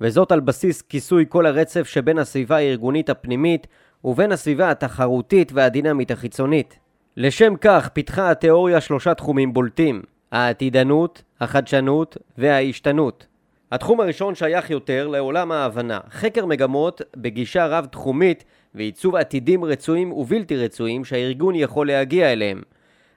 וזאת 0.00 0.32
על 0.32 0.40
בסיס 0.40 0.82
כיסוי 0.82 1.24
כל 1.28 1.46
הרצף 1.46 1.86
שבין 1.86 2.18
הסביבה 2.18 2.56
הארגונית 2.56 3.10
הפנימית 3.10 3.66
ובין 4.04 4.32
הסביבה 4.32 4.70
התחרותית 4.70 5.52
והדינמית 5.52 6.10
החיצונית. 6.10 6.78
לשם 7.16 7.54
כך 7.60 7.88
פיתחה 7.88 8.30
התיאוריה 8.30 8.80
שלושה 8.80 9.14
תחומים 9.14 9.52
בולטים 9.52 10.02
העתידנות, 10.32 11.22
החדשנות 11.40 12.16
וההשתנות. 12.38 13.26
התחום 13.72 14.00
הראשון 14.00 14.34
שייך 14.34 14.70
יותר 14.70 15.08
לעולם 15.08 15.52
ההבנה, 15.52 16.00
חקר 16.10 16.46
מגמות 16.46 17.02
בגישה 17.16 17.66
רב-תחומית 17.66 18.44
ועיצוב 18.74 19.16
עתידים 19.16 19.64
רצויים 19.64 20.12
ובלתי 20.12 20.56
רצויים 20.56 21.04
שהארגון 21.04 21.54
יכול 21.54 21.86
להגיע 21.86 22.32
אליהם. 22.32 22.62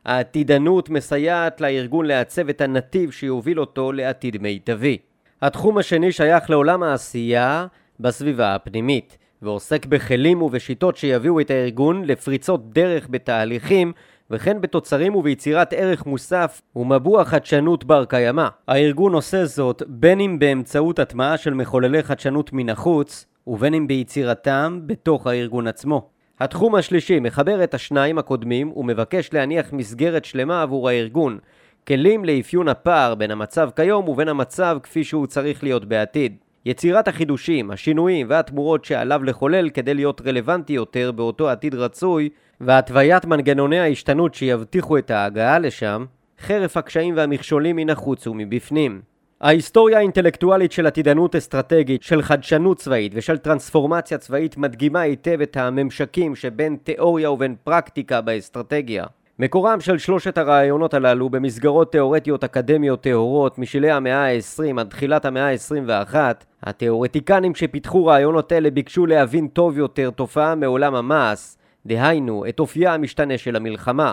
העתידנות 0.05 0.89
מסייעת 0.89 1.61
לארגון 1.61 2.05
לעצב 2.05 2.49
את 2.49 2.61
הנתיב 2.61 3.11
שיוביל 3.11 3.59
אותו 3.59 3.91
לעתיד 3.91 4.41
מיטבי. 4.41 4.97
התחום 5.41 5.77
השני 5.77 6.11
שייך 6.11 6.49
לעולם 6.49 6.83
העשייה 6.83 7.67
בסביבה 7.99 8.55
הפנימית, 8.55 9.17
ועוסק 9.41 9.85
בכלים 9.85 10.41
ובשיטות 10.41 10.97
שיביאו 10.97 11.39
את 11.39 11.51
הארגון 11.51 12.05
לפריצות 12.05 12.73
דרך 12.73 13.07
בתהליכים 13.09 13.93
וכן 14.31 14.61
בתוצרים 14.61 15.15
וביצירת 15.15 15.73
ערך 15.73 16.05
מוסף 16.05 16.61
ומבוע 16.75 17.25
חדשנות 17.25 17.83
בר 17.83 18.05
קיימא. 18.05 18.47
הארגון 18.67 19.13
עושה 19.13 19.45
זאת 19.45 19.83
בין 19.87 20.19
אם 20.19 20.39
באמצעות 20.39 20.99
הטמעה 20.99 21.37
של 21.37 21.53
מחוללי 21.53 22.03
חדשנות 22.03 22.53
מן 22.53 22.69
החוץ, 22.69 23.25
ובין 23.47 23.73
אם 23.73 23.87
ביצירתם 23.87 24.79
בתוך 24.85 25.27
הארגון 25.27 25.67
עצמו. 25.67 26.09
התחום 26.39 26.75
השלישי 26.75 27.19
מחבר 27.19 27.63
את 27.63 27.73
השניים 27.73 28.17
הקודמים 28.17 28.77
ומבקש 28.77 29.33
להניח 29.33 29.73
מסגרת 29.73 30.25
שלמה 30.25 30.61
עבור 30.61 30.89
הארגון, 30.89 31.39
כלים 31.87 32.25
לאפיון 32.25 32.67
הפער 32.67 33.15
בין 33.15 33.31
המצב 33.31 33.69
כיום 33.75 34.09
ובין 34.09 34.27
המצב 34.27 34.77
כפי 34.83 35.03
שהוא 35.03 35.27
צריך 35.27 35.63
להיות 35.63 35.85
בעתיד. 35.85 36.37
יצירת 36.67 37.07
החידושים, 37.07 37.71
השינויים 37.71 38.27
והתמורות 38.29 38.85
שעליו 38.85 39.23
לחולל 39.23 39.69
כדי 39.69 39.93
להיות 39.93 40.21
רלוונטי 40.25 40.73
יותר 40.73 41.11
באותו 41.11 41.49
עתיד 41.49 41.75
רצוי, 41.75 42.29
והתוויית 42.61 43.25
מנגנוני 43.25 43.79
ההשתנות 43.79 44.33
שיבטיחו 44.35 44.97
את 44.97 45.11
ההגעה 45.11 45.59
לשם, 45.59 46.05
חרף 46.39 46.77
הקשיים 46.77 47.17
והמכשולים 47.17 47.75
מן 47.75 47.89
החוץ 47.89 48.27
ומבפנים. 48.27 49.01
ההיסטוריה 49.41 49.97
האינטלקטואלית 49.97 50.71
של 50.71 50.87
עתידנות 50.87 51.35
אסטרטגית, 51.35 52.03
של 52.03 52.21
חדשנות 52.21 52.77
צבאית 52.77 53.11
ושל 53.15 53.37
טרנספורמציה 53.37 54.17
צבאית 54.17 54.57
מדגימה 54.57 55.01
היטב 55.01 55.41
את 55.41 55.57
הממשקים 55.57 56.35
שבין 56.35 56.77
תיאוריה 56.83 57.31
ובין 57.31 57.55
פרקטיקה 57.63 58.21
באסטרטגיה. 58.21 59.05
מקורם 59.39 59.79
של 59.79 59.97
שלושת 59.97 60.37
הרעיונות 60.37 60.93
הללו 60.93 61.29
במסגרות 61.29 61.91
תאורטיות 61.91 62.43
אקדמיות 62.43 63.01
טהורות 63.01 63.59
משלהי 63.59 63.91
המאה 63.91 64.25
ה-20 64.25 64.79
עד 64.79 64.89
תחילת 64.89 65.25
המאה 65.25 65.49
ה-21, 65.49 66.15
התאורטיקנים 66.63 67.55
שפיתחו 67.55 68.05
רעיונות 68.05 68.53
אלה 68.53 68.71
ביקשו 68.71 69.05
להבין 69.05 69.47
טוב 69.47 69.77
יותר 69.77 70.09
תופעה 70.09 70.55
מעולם 70.55 70.95
המעש, 70.95 71.55
דהיינו, 71.85 72.45
את 72.49 72.59
אופייה 72.59 72.93
המשתנה 72.93 73.37
של 73.37 73.55
המלחמה. 73.55 74.11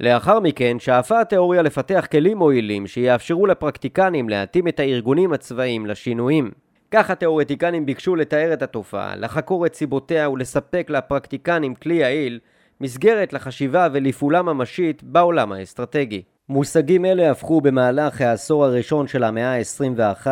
לאחר 0.00 0.40
מכן 0.40 0.78
שאפה 0.78 1.20
התיאוריה 1.20 1.62
לפתח 1.62 2.06
כלים 2.10 2.38
מועילים 2.38 2.86
שיאפשרו 2.86 3.46
לפרקטיקנים 3.46 4.28
להתאים 4.28 4.68
את 4.68 4.80
הארגונים 4.80 5.32
הצבאיים 5.32 5.86
לשינויים. 5.86 6.50
כך 6.90 7.10
התיאורטיקנים 7.10 7.86
ביקשו 7.86 8.16
לתאר 8.16 8.52
את 8.52 8.62
התופעה, 8.62 9.16
לחקור 9.16 9.66
את 9.66 9.74
סיבותיה 9.74 10.30
ולספק 10.30 10.86
לפרקטיקנים 10.90 11.74
כלי 11.74 11.94
יעיל 11.94 12.38
מסגרת 12.80 13.32
לחשיבה 13.32 13.88
ולפעולה 13.92 14.42
ממשית 14.42 15.02
בעולם 15.02 15.52
האסטרטגי. 15.52 16.22
מושגים 16.48 17.04
אלה 17.04 17.30
הפכו 17.30 17.60
במהלך 17.60 18.20
העשור 18.20 18.64
הראשון 18.64 19.06
של 19.06 19.24
המאה 19.24 19.54
ה-21 19.54 20.26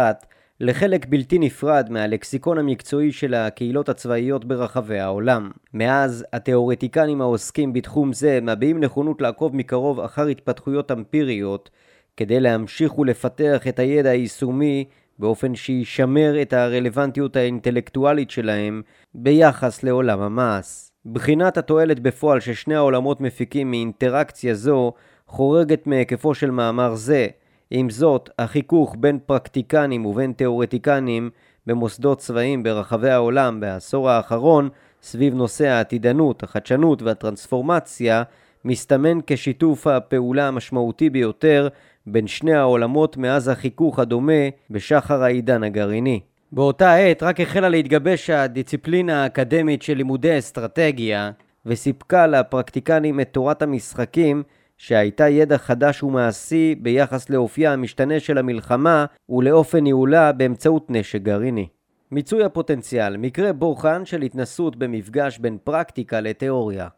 לחלק 0.60 1.06
בלתי 1.06 1.38
נפרד 1.38 1.86
מהלקסיקון 1.90 2.58
המקצועי 2.58 3.12
של 3.12 3.34
הקהילות 3.34 3.88
הצבאיות 3.88 4.44
ברחבי 4.44 4.98
העולם. 4.98 5.50
מאז, 5.74 6.24
התיאורטיקנים 6.32 7.20
העוסקים 7.20 7.72
בתחום 7.72 8.12
זה 8.12 8.38
מביעים 8.42 8.80
נכונות 8.80 9.22
לעקוב 9.22 9.56
מקרוב 9.56 10.00
אחר 10.00 10.26
התפתחויות 10.26 10.90
אמפיריות 10.90 11.70
כדי 12.16 12.40
להמשיך 12.40 12.98
ולפתח 12.98 13.66
את 13.68 13.78
הידע 13.78 14.10
היישומי 14.10 14.84
באופן 15.18 15.54
שישמר 15.54 16.42
את 16.42 16.52
הרלוונטיות 16.52 17.36
האינטלקטואלית 17.36 18.30
שלהם 18.30 18.82
ביחס 19.14 19.82
לעולם 19.82 20.20
המעש. 20.20 20.87
בחינת 21.06 21.56
התועלת 21.56 22.00
בפועל 22.00 22.40
ששני 22.40 22.74
העולמות 22.74 23.20
מפיקים 23.20 23.70
מאינטראקציה 23.70 24.54
זו 24.54 24.92
חורגת 25.26 25.86
מהיקפו 25.86 26.34
של 26.34 26.50
מאמר 26.50 26.94
זה. 26.94 27.26
עם 27.70 27.90
זאת, 27.90 28.30
החיכוך 28.38 28.96
בין 28.98 29.18
פרקטיקנים 29.26 30.06
ובין 30.06 30.32
תאורטיקנים 30.32 31.30
במוסדות 31.66 32.18
צבאיים 32.18 32.62
ברחבי 32.62 33.10
העולם 33.10 33.60
בעשור 33.60 34.10
האחרון 34.10 34.68
סביב 35.02 35.34
נושא 35.34 35.66
העתידנות, 35.66 36.42
החדשנות 36.42 37.02
והטרנספורמציה 37.02 38.22
מסתמן 38.64 39.18
כשיתוף 39.26 39.86
הפעולה 39.86 40.48
המשמעותי 40.48 41.10
ביותר 41.10 41.68
בין 42.06 42.26
שני 42.26 42.54
העולמות 42.54 43.16
מאז 43.16 43.48
החיכוך 43.48 43.98
הדומה 43.98 44.48
בשחר 44.70 45.22
העידן 45.22 45.62
הגרעיני. 45.62 46.20
באותה 46.52 46.94
עת 46.94 47.22
רק 47.22 47.40
החלה 47.40 47.68
להתגבש 47.68 48.30
הדיציפלינה 48.30 49.22
האקדמית 49.22 49.82
של 49.82 49.94
לימודי 49.94 50.38
אסטרטגיה 50.38 51.30
וסיפקה 51.66 52.26
לפרקטיקנים 52.26 53.20
את 53.20 53.28
תורת 53.32 53.62
המשחקים 53.62 54.42
שהייתה 54.76 55.28
ידע 55.28 55.58
חדש 55.58 56.02
ומעשי 56.02 56.74
ביחס 56.74 57.30
לאופייה 57.30 57.72
המשתנה 57.72 58.20
של 58.20 58.38
המלחמה 58.38 59.06
ולאופן 59.28 59.78
ניהולה 59.78 60.32
באמצעות 60.32 60.90
נשק 60.90 61.22
גרעיני. 61.22 61.68
מיצוי 62.10 62.44
הפוטנציאל, 62.44 63.16
מקרה 63.16 63.52
בוחן 63.52 64.04
של 64.04 64.22
התנסות 64.22 64.76
במפגש 64.76 65.38
בין 65.38 65.58
פרקטיקה 65.64 66.20
לתיאוריה. 66.20 66.88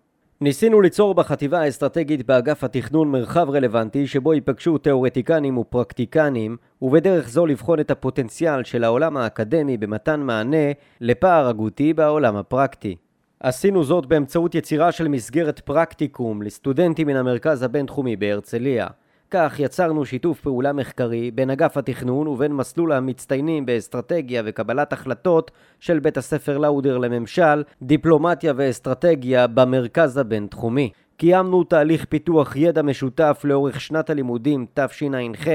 ניסינו 0.42 0.80
ליצור 0.80 1.14
בחטיבה 1.14 1.60
האסטרטגית 1.60 2.26
באגף 2.26 2.64
התכנון 2.64 3.08
מרחב 3.08 3.50
רלוונטי 3.50 4.06
שבו 4.06 4.34
ייפגשו 4.34 4.78
תאורטיקנים 4.78 5.58
ופרקטיקנים 5.58 6.56
ובדרך 6.82 7.28
זו 7.28 7.46
לבחון 7.46 7.80
את 7.80 7.90
הפוטנציאל 7.90 8.64
של 8.64 8.84
העולם 8.84 9.16
האקדמי 9.16 9.76
במתן 9.76 10.20
מענה 10.20 10.72
לפער 11.00 11.48
הגותי 11.48 11.94
בעולם 11.94 12.36
הפרקטי. 12.36 12.96
עשינו 13.40 13.84
זאת 13.84 14.06
באמצעות 14.06 14.54
יצירה 14.54 14.92
של 14.92 15.08
מסגרת 15.08 15.60
פרקטיקום 15.60 16.42
לסטודנטים 16.42 17.06
מן 17.06 17.16
המרכז 17.16 17.62
הבינתחומי 17.62 18.16
בהרצליה. 18.16 18.86
כך 19.30 19.60
יצרנו 19.60 20.04
שיתוף 20.04 20.40
פעולה 20.40 20.72
מחקרי 20.72 21.30
בין 21.30 21.50
אגף 21.50 21.76
התכנון 21.76 22.26
ובין 22.26 22.52
מסלול 22.52 22.92
המצטיינים 22.92 23.66
באסטרטגיה 23.66 24.42
וקבלת 24.46 24.92
החלטות 24.92 25.50
של 25.80 25.98
בית 25.98 26.16
הספר 26.16 26.58
לאודר 26.58 26.98
לממשל, 26.98 27.62
דיפלומטיה 27.82 28.52
ואסטרטגיה 28.56 29.46
במרכז 29.46 30.16
הבינתחומי. 30.16 30.90
קיימנו 31.16 31.64
תהליך 31.64 32.04
פיתוח 32.04 32.56
ידע 32.56 32.82
משותף 32.82 33.40
לאורך 33.44 33.80
שנת 33.80 34.10
הלימודים 34.10 34.66
תשע"ח 34.74 35.46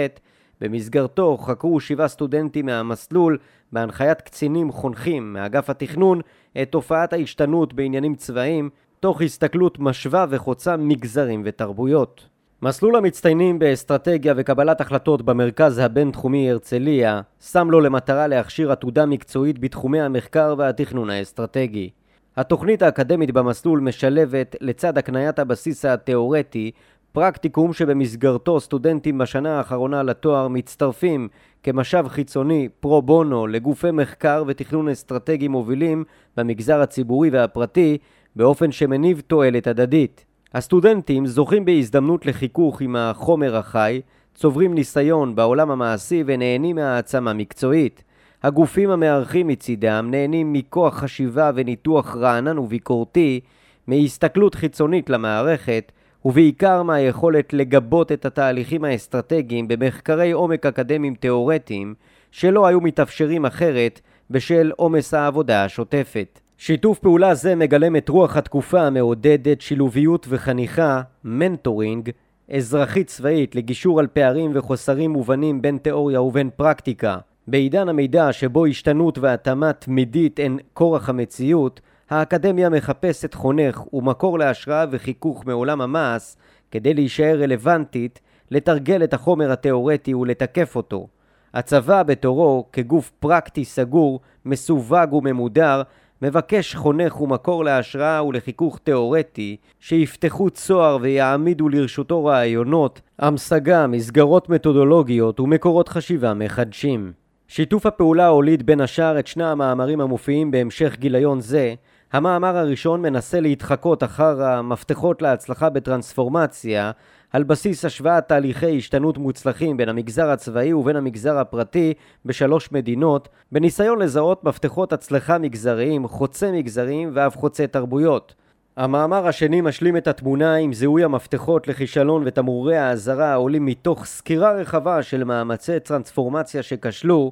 במסגרתו 0.62 1.38
חקרו 1.38 1.80
שבעה 1.80 2.08
סטודנטים 2.08 2.66
מהמסלול 2.66 3.38
בהנחיית 3.72 4.22
קצינים 4.22 4.72
חונכים 4.72 5.34
מאגף 5.34 5.70
התכנון 5.70 6.22
את 6.62 6.72
תופעת 6.72 7.14
ההשתנות 7.14 7.74
בעניינים 7.74 8.16
צבאיים 8.16 8.70
תוך 9.00 9.22
הסתכלות 9.22 9.80
משווה 9.80 10.26
וחוצה 10.30 10.78
מגזרים 10.78 11.42
ותרבויות. 11.46 12.35
מסלול 12.66 12.96
המצטיינים 12.96 13.60
באסטרטגיה 13.60 14.34
וקבלת 14.38 14.82
החלטות 14.82 15.22
במרכז 15.22 15.78
הבינתחומי 15.78 16.52
הרצליה 16.52 17.22
שם 17.52 17.72
לו 17.72 17.82
למטרה 17.82 18.28
להכשיר 18.28 18.72
עתודה 18.72 19.06
מקצועית 19.06 19.60
בתחומי 19.60 20.02
המחקר 20.02 20.56
והתכנון 20.58 21.10
האסטרטגי. 21.10 21.90
התוכנית 22.38 22.82
האקדמית 22.82 23.32
במסלול 23.32 23.80
משלבת, 23.80 24.56
לצד 24.62 24.98
הקניית 24.98 25.40
הבסיס 25.40 25.86
התאורטי, 25.86 26.72
פרקטיקום 27.12 27.74
שבמסגרתו 27.74 28.60
סטודנטים 28.60 29.18
בשנה 29.18 29.58
האחרונה 29.58 30.04
לתואר 30.04 30.48
מצטרפים 30.48 31.28
כמשאב 31.64 32.08
חיצוני 32.08 32.70
פרו 32.80 33.02
בונו 33.02 33.48
לגופי 33.48 33.92
מחקר 33.92 34.44
ותכנון 34.48 34.90
אסטרטגי 34.90 35.48
מובילים 35.48 36.04
במגזר 36.38 36.82
הציבורי 36.82 37.30
והפרטי 37.30 37.98
באופן 38.36 38.72
שמניב 38.72 39.22
תועלת 39.28 39.68
הדדית. 39.68 40.26
הסטודנטים 40.56 41.28
זוכים 41.28 41.66
בהזדמנות 41.66 42.26
לחיכוך 42.26 42.82
עם 42.82 42.96
החומר 42.96 43.56
החי, 43.56 44.02
צוברים 44.36 44.74
ניסיון 44.74 45.36
בעולם 45.36 45.72
המעשי 45.72 46.24
ונהנים 46.26 46.76
מהעצמה 46.76 47.34
מקצועית. 47.34 48.04
הגופים 48.44 48.90
המארחים 48.90 49.48
מצידם 49.48 50.08
נהנים 50.12 50.54
מכוח 50.54 50.98
חשיבה 51.00 51.52
וניתוח 51.56 52.16
רענן 52.16 52.58
וביקורתי, 52.58 53.40
מהסתכלות 53.88 54.56
חיצונית 54.56 55.10
למערכת, 55.10 55.92
ובעיקר 56.26 56.84
מהיכולת 56.84 57.54
לגבות 57.54 58.12
את 58.12 58.26
התהליכים 58.26 58.84
האסטרטגיים 58.84 59.68
במחקרי 59.68 60.32
עומק 60.32 60.66
אקדמיים 60.66 61.16
תאורטיים 61.16 61.94
שלא 62.32 62.66
היו 62.66 62.82
מתאפשרים 62.82 63.46
אחרת 63.46 64.02
בשל 64.30 64.72
עומס 64.76 65.14
העבודה 65.14 65.66
השוטפת. 65.66 66.40
שיתוף 66.58 67.00
פעולה 67.00 67.34
זה 67.34 67.56
מגלם 67.56 67.96
את 67.96 68.10
רוח 68.10 68.38
התקופה 68.38 68.82
המעודדת 68.82 69.62
שילוביות 69.62 70.26
וחניכה, 70.30 71.02
מנטורינג, 71.24 72.10
אזרחית 72.52 73.08
צבאית 73.08 73.56
לגישור 73.56 74.00
על 74.00 74.08
פערים 74.08 74.52
וחוסרים 74.54 75.12
מובנים 75.12 75.62
בין 75.62 75.78
תיאוריה 75.78 76.22
ובין 76.22 76.50
פרקטיקה. 76.56 77.18
בעידן 77.48 77.90
המידע 77.90 78.34
שבו 78.34 78.66
השתנות 78.66 79.18
והתאמה 79.18 79.74
תמידית 79.74 80.40
הן 80.40 80.58
כורח 80.74 81.10
המציאות, 81.10 81.82
האקדמיה 82.10 82.70
מחפשת 82.70 83.34
חונך 83.34 83.94
ומקור 83.94 84.40
להשראה 84.40 84.86
וחיכוך 84.92 85.46
מעולם 85.46 85.82
המעש 85.82 86.36
כדי 86.72 86.94
להישאר 86.94 87.42
רלוונטית, 87.42 88.20
לתרגל 88.52 89.04
את 89.04 89.14
החומר 89.14 89.52
התאורטי 89.52 90.14
ולתקף 90.14 90.76
אותו. 90.76 91.08
הצבא 91.54 92.04
בתורו, 92.04 92.66
כגוף 92.74 93.12
פרקטי 93.20 93.66
סגור, 93.66 94.20
מסווג 94.46 95.14
וממודר, 95.14 95.82
מבקש 96.22 96.76
חונך 96.76 97.22
ומקור 97.22 97.66
להשראה 97.66 98.24
ולחיכוך 98.24 98.80
תאורטי, 98.84 99.58
שיפתחו 99.80 100.50
צוהר 100.50 100.98
ויעמידו 101.02 101.70
לרשותו 101.70 102.26
רעיונות, 102.26 103.02
המשגה, 103.20 103.88
מסגרות 103.88 104.50
מתודולוגיות 104.50 105.40
ומקורות 105.40 105.90
חשיבה 105.90 106.34
מחדשים. 106.34 107.12
שיתוף 107.48 107.86
הפעולה 107.86 108.28
הוליד 108.28 108.66
בין 108.66 108.82
השאר 108.82 109.20
את 109.20 109.28
שני 109.28 109.44
המאמרים 109.44 110.02
המופיעים 110.02 110.52
בהמשך 110.52 110.96
גיליון 111.00 111.40
זה, 111.40 111.74
המאמר 112.14 112.58
הראשון 112.58 113.02
מנסה 113.02 113.40
להתחקות 113.40 114.04
אחר 114.04 114.44
המפתחות 114.44 115.22
להצלחה 115.22 115.70
בטרנספורמציה 115.70 116.92
על 117.36 117.44
בסיס 117.44 117.86
השוואת 117.86 118.28
תהליכי 118.28 118.78
השתנות 118.78 119.18
מוצלחים 119.18 119.78
בין 119.78 119.90
המגזר 119.90 120.30
הצבאי 120.30 120.74
ובין 120.74 120.96
המגזר 120.96 121.38
הפרטי 121.38 121.94
בשלוש 122.26 122.72
מדינות, 122.72 123.30
בניסיון 123.52 124.00
לזהות 124.00 124.44
מפתחות 124.44 124.94
הצלחה 124.94 125.38
מגזריים, 125.38 126.08
חוצה 126.08 126.52
מגזריים 126.52 127.12
ואף 127.14 127.38
חוצה 127.38 127.68
תרבויות. 127.68 128.36
המאמר 128.78 129.28
השני 129.28 129.62
משלים 129.62 129.98
את 129.98 130.08
התמונה 130.08 130.56
עם 130.56 130.74
זיהוי 130.74 131.04
המפתחות 131.04 131.68
לכישלון 131.68 132.24
ותמרורי 132.26 132.78
האזהרה 132.78 133.32
העולים 133.32 133.66
מתוך 133.66 134.06
סקירה 134.06 134.52
רחבה 134.52 135.04
של 135.04 135.24
מאמצי 135.24 135.80
טרנספורמציה 135.80 136.64
שכשלו, 136.64 137.32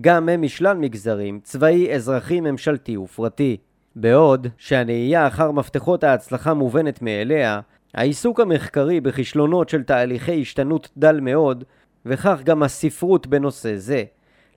גם 0.00 0.28
הם 0.28 0.42
משלל 0.42 0.76
מגזרים, 0.76 1.40
צבאי, 1.42 1.94
אזרחי, 1.94 2.40
ממשלתי 2.40 2.96
ופרטי. 2.96 3.56
בעוד 3.96 4.46
שהנהייה 4.58 5.26
אחר 5.26 5.50
מפתחות 5.50 6.04
ההצלחה 6.04 6.54
מובנת 6.54 7.02
מאליה, 7.02 7.60
העיסוק 7.94 8.40
המחקרי 8.40 9.00
בכישלונות 9.00 9.68
של 9.68 9.82
תהליכי 9.82 10.40
השתנות 10.40 10.88
דל 10.96 11.20
מאוד, 11.20 11.64
וכך 12.06 12.40
גם 12.44 12.62
הספרות 12.62 13.26
בנושא 13.26 13.76
זה. 13.76 14.04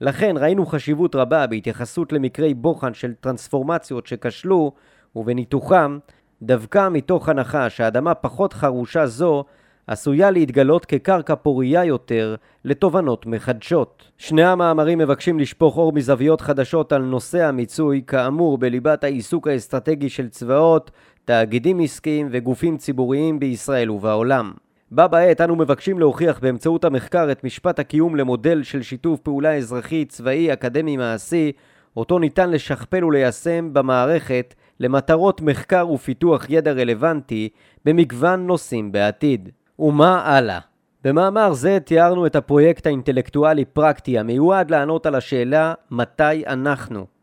לכן 0.00 0.34
ראינו 0.38 0.66
חשיבות 0.66 1.14
רבה 1.14 1.46
בהתייחסות 1.46 2.12
למקרי 2.12 2.54
בוחן 2.54 2.94
של 2.94 3.14
טרנספורמציות 3.20 4.06
שכשלו, 4.06 4.72
ובניתוחם, 5.16 5.98
דווקא 6.42 6.88
מתוך 6.88 7.28
הנחה 7.28 7.70
שאדמה 7.70 8.14
פחות 8.14 8.52
חרושה 8.52 9.06
זו 9.06 9.44
עשויה 9.86 10.30
להתגלות 10.30 10.84
כקרקע 10.84 11.34
פורייה 11.34 11.84
יותר 11.84 12.36
לתובנות 12.64 13.26
מחדשות. 13.26 14.10
שני 14.18 14.44
המאמרים 14.44 14.98
מבקשים 14.98 15.40
לשפוך 15.40 15.76
אור 15.76 15.92
מזוויות 15.92 16.40
חדשות 16.40 16.92
על 16.92 17.02
נושא 17.02 17.44
המיצוי, 17.44 18.02
כאמור 18.06 18.58
בליבת 18.58 19.04
העיסוק 19.04 19.48
האסטרטגי 19.48 20.08
של 20.08 20.28
צבאות, 20.28 20.90
תאגידים 21.28 21.80
עסקיים 21.80 22.28
וגופים 22.30 22.76
ציבוריים 22.76 23.38
בישראל 23.38 23.90
ובעולם. 23.90 24.52
בה 24.90 25.08
בעת 25.08 25.40
אנו 25.40 25.56
מבקשים 25.56 25.98
להוכיח 25.98 26.38
באמצעות 26.38 26.84
המחקר 26.84 27.32
את 27.32 27.44
משפט 27.44 27.78
הקיום 27.78 28.16
למודל 28.16 28.62
של 28.62 28.82
שיתוף 28.82 29.20
פעולה 29.20 29.56
אזרחי, 29.56 30.04
צבאי, 30.04 30.52
אקדמי, 30.52 30.96
מעשי, 30.96 31.52
אותו 31.96 32.18
ניתן 32.18 32.50
לשכפל 32.50 33.04
וליישם 33.04 33.70
במערכת 33.72 34.54
למטרות 34.80 35.40
מחקר 35.40 35.90
ופיתוח 35.90 36.46
ידע 36.48 36.72
רלוונטי 36.72 37.48
במגוון 37.84 38.46
נושאים 38.46 38.92
בעתיד. 38.92 39.48
ומה 39.78 40.20
הלאה? 40.24 40.58
במאמר 41.04 41.52
זה 41.52 41.78
תיארנו 41.84 42.26
את 42.26 42.36
הפרויקט 42.36 42.86
האינטלקטואלי-פרקטי 42.86 44.18
המיועד 44.18 44.70
לענות 44.70 45.06
על 45.06 45.14
השאלה 45.14 45.74
מתי 45.90 46.46
אנחנו. 46.46 47.17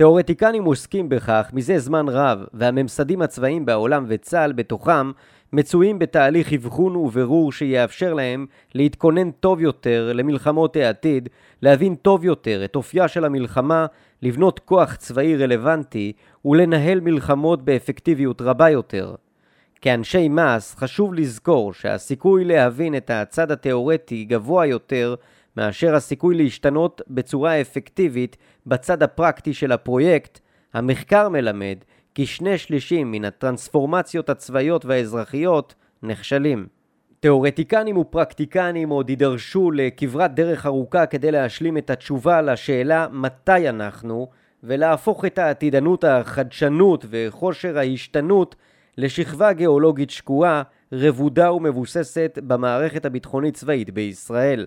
תאורטיקנים 0.00 0.64
עוסקים 0.64 1.08
בכך 1.08 1.50
מזה 1.52 1.78
זמן 1.78 2.08
רב, 2.08 2.44
והממסדים 2.54 3.22
הצבאיים 3.22 3.66
בעולם 3.66 4.04
וצה"ל 4.08 4.52
בתוכם 4.52 5.10
מצויים 5.52 5.98
בתהליך 5.98 6.52
אבחון 6.52 6.96
וברור 6.96 7.52
שיאפשר 7.52 8.14
להם 8.14 8.46
להתכונן 8.74 9.30
טוב 9.30 9.60
יותר 9.60 10.12
למלחמות 10.14 10.76
העתיד, 10.76 11.28
להבין 11.62 11.94
טוב 11.94 12.24
יותר 12.24 12.64
את 12.64 12.76
אופייה 12.76 13.08
של 13.08 13.24
המלחמה, 13.24 13.86
לבנות 14.22 14.58
כוח 14.58 14.94
צבאי 14.94 15.36
רלוונטי 15.36 16.12
ולנהל 16.44 17.00
מלחמות 17.00 17.62
באפקטיביות 17.64 18.42
רבה 18.42 18.70
יותר. 18.70 19.14
כאנשי 19.80 20.28
מס 20.28 20.74
חשוב 20.74 21.14
לזכור 21.14 21.72
שהסיכוי 21.72 22.44
להבין 22.44 22.96
את 22.96 23.10
הצד 23.10 23.50
התאורטי 23.50 24.24
גבוה 24.24 24.66
יותר 24.66 25.14
מאשר 25.56 25.94
הסיכוי 25.94 26.34
להשתנות 26.36 27.02
בצורה 27.08 27.60
אפקטיבית 27.60 28.36
בצד 28.66 29.02
הפרקטי 29.02 29.54
של 29.54 29.72
הפרויקט, 29.72 30.40
המחקר 30.74 31.28
מלמד 31.28 31.76
כי 32.14 32.26
שני 32.26 32.58
שלישים 32.58 33.12
מן 33.12 33.24
הטרנספורמציות 33.24 34.30
הצבאיות 34.30 34.84
והאזרחיות 34.84 35.74
נכשלים. 36.02 36.66
תאורטיקנים 37.20 37.96
ופרקטיקנים 37.96 38.88
עוד 38.88 39.10
יידרשו 39.10 39.70
לכברת 39.70 40.34
דרך 40.34 40.66
ארוכה 40.66 41.06
כדי 41.06 41.30
להשלים 41.30 41.78
את 41.78 41.90
התשובה 41.90 42.42
לשאלה 42.42 43.06
מתי 43.12 43.68
אנחנו, 43.68 44.28
ולהפוך 44.62 45.24
את 45.24 45.38
העתידנות, 45.38 46.04
החדשנות 46.04 47.04
וכושר 47.10 47.78
ההשתנות 47.78 48.54
לשכבה 48.98 49.52
גיאולוגית 49.52 50.10
שקועה, 50.10 50.62
רבודה 50.92 51.52
ומבוססת 51.52 52.38
במערכת 52.46 53.04
הביטחונית 53.04 53.54
צבאית 53.54 53.90
בישראל. 53.90 54.66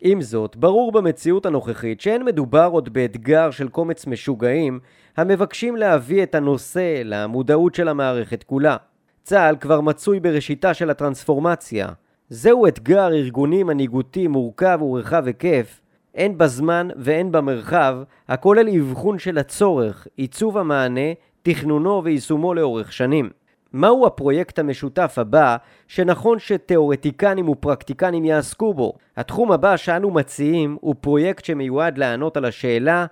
עם 0.00 0.22
זאת, 0.22 0.56
ברור 0.56 0.92
במציאות 0.92 1.46
הנוכחית 1.46 2.00
שאין 2.00 2.24
מדובר 2.24 2.68
עוד 2.72 2.92
באתגר 2.92 3.50
של 3.50 3.68
קומץ 3.68 4.06
משוגעים 4.06 4.80
המבקשים 5.16 5.76
להביא 5.76 6.22
את 6.22 6.34
הנושא 6.34 7.02
למודעות 7.04 7.74
של 7.74 7.88
המערכת 7.88 8.42
כולה. 8.42 8.76
צה"ל 9.22 9.56
כבר 9.56 9.80
מצוי 9.80 10.20
בראשיתה 10.20 10.74
של 10.74 10.90
הטרנספורמציה. 10.90 11.88
זהו 12.28 12.66
אתגר 12.66 13.06
ארגוני 13.14 13.62
מנהיגותי 13.62 14.26
מורכב 14.26 14.78
ורחב 14.82 15.26
היקף, 15.26 15.80
הן 16.14 16.38
בזמן 16.38 16.88
והן 16.96 17.32
במרחב, 17.32 17.96
הכולל 18.28 18.68
אבחון 18.68 19.18
של 19.18 19.38
הצורך, 19.38 20.06
עיצוב 20.16 20.58
המענה, 20.58 21.12
תכנונו 21.42 22.04
ויישומו 22.04 22.54
לאורך 22.54 22.92
שנים. 22.92 23.30
מהו 23.72 24.06
הפרויקט 24.06 24.58
המשותף 24.58 25.14
הבא 25.16 25.56
שנכון 25.88 26.38
שתאורטיקנים 26.38 27.48
ופרקטיקנים 27.48 28.24
יעסקו 28.24 28.74
בו? 28.74 28.92
התחום 29.16 29.52
הבא 29.52 29.76
שאנו 29.76 30.10
מציעים 30.10 30.76
הוא 30.80 30.94
פרויקט 31.00 31.44
שמיועד 31.44 31.98
לענות 31.98 32.36
על 32.36 32.44
השאלה 32.44 33.06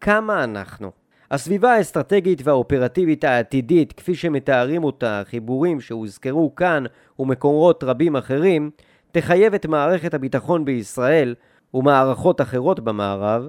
כמה 0.00 0.44
אנחנו. 0.44 0.90
הסביבה 1.30 1.72
האסטרטגית 1.72 2.40
והאופרטיבית 2.44 3.24
העתידית, 3.24 3.92
כפי 3.92 4.14
שמתארים 4.14 4.84
אותה 4.84 5.22
חיבורים 5.24 5.80
שהוזכרו 5.80 6.54
כאן 6.54 6.84
ומקורות 7.18 7.84
רבים 7.84 8.16
אחרים, 8.16 8.70
תחייב 9.12 9.54
את 9.54 9.66
מערכת 9.66 10.14
הביטחון 10.14 10.64
בישראל 10.64 11.34
ומערכות 11.74 12.40
אחרות 12.40 12.80
במערב 12.80 13.48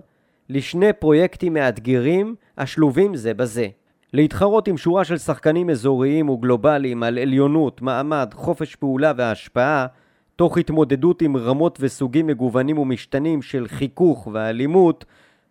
לשני 0.49 0.93
פרויקטים 0.93 1.53
מאתגרים 1.53 2.35
השלובים 2.57 3.15
זה 3.15 3.33
בזה. 3.33 3.67
להתחרות 4.13 4.67
עם 4.67 4.77
שורה 4.77 5.03
של 5.03 5.17
שחקנים 5.17 5.69
אזוריים 5.69 6.29
וגלובליים 6.29 7.03
על 7.03 7.17
עליונות, 7.19 7.81
מעמד, 7.81 8.33
חופש 8.33 8.75
פעולה 8.75 9.11
והשפעה, 9.17 9.87
תוך 10.35 10.57
התמודדות 10.57 11.21
עם 11.21 11.37
רמות 11.37 11.77
וסוגים 11.81 12.27
מגוונים 12.27 12.77
ומשתנים 12.77 13.41
של 13.41 13.67
חיכוך 13.67 14.27
ואלימות, 14.33 15.05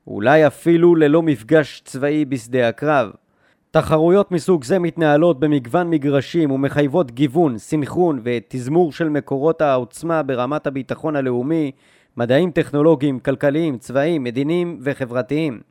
אולי 0.07 0.47
אפילו 0.47 0.97
ללא 0.97 1.23
מפגש 1.23 1.83
צבאי 1.85 2.25
בשדה 2.25 2.69
הקרב. 2.69 3.11
תחרויות 3.71 4.33
מסוג 4.33 4.65
זה 4.65 4.79
מתנהלות 4.79 5.41
במגוון 5.41 5.91
מגרשים 5.91 6.51
ומחייבות 6.51 7.11
גיוון, 7.11 7.59
סנכרון 7.59 8.21
ותזמור 8.25 8.93
של 8.93 9.09
מקורות 9.09 9.61
העוצמה 9.61 10.23
ברמת 10.23 10.67
הביטחון 10.67 11.17
הלאומי, 11.17 11.71
מדעים 12.17 12.51
טכנולוגיים, 12.51 13.19
כלכליים, 13.19 13.79
צבאיים, 13.79 14.25
מדיניים 14.25 14.79
וחברתיים. 14.83 15.70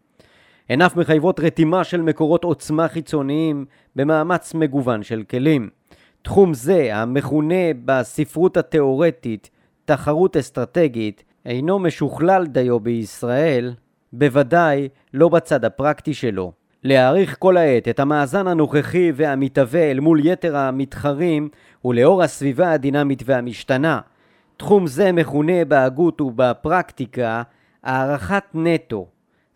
הן 0.70 0.82
אף 0.82 0.96
מחייבות 0.96 1.40
רתימה 1.40 1.84
של 1.84 2.02
מקורות 2.02 2.44
עוצמה 2.44 2.88
חיצוניים 2.88 3.66
במאמץ 3.96 4.54
מגוון 4.54 5.04
של 5.04 5.24
כלים. 5.30 5.70
תחום 6.22 6.54
זה, 6.54 6.96
המכונה 6.96 7.74
בספרות 7.86 8.58
התאורטית 8.58 9.50
תחרות 9.86 10.38
אסטרטגית, 10.38 11.24
אינו 11.46 11.80
משוכלל 11.80 12.46
דיו 12.46 12.80
בישראל, 12.80 13.74
בוודאי 14.14 14.90
לא 15.14 15.30
בצד 15.30 15.66
הפרקטי 15.66 16.14
שלו. 16.14 16.52
להעריך 16.84 17.36
כל 17.40 17.58
העת 17.58 17.88
את 17.88 18.00
המאזן 18.00 18.48
הנוכחי 18.48 19.12
והמתהווה 19.16 19.92
אל 19.92 20.00
מול 20.00 20.26
יתר 20.26 20.58
המתחרים 20.58 21.50
ולאור 21.86 22.24
הסביבה 22.24 22.72
הדינמית 22.72 23.24
והמשתנה. 23.26 24.00
תחום 24.58 24.88
זה 24.88 25.12
מכונה 25.12 25.66
בהגות 25.66 26.22
ובפרקטיקה 26.22 27.42
הערכת 27.84 28.44
נטו. 28.54 29.08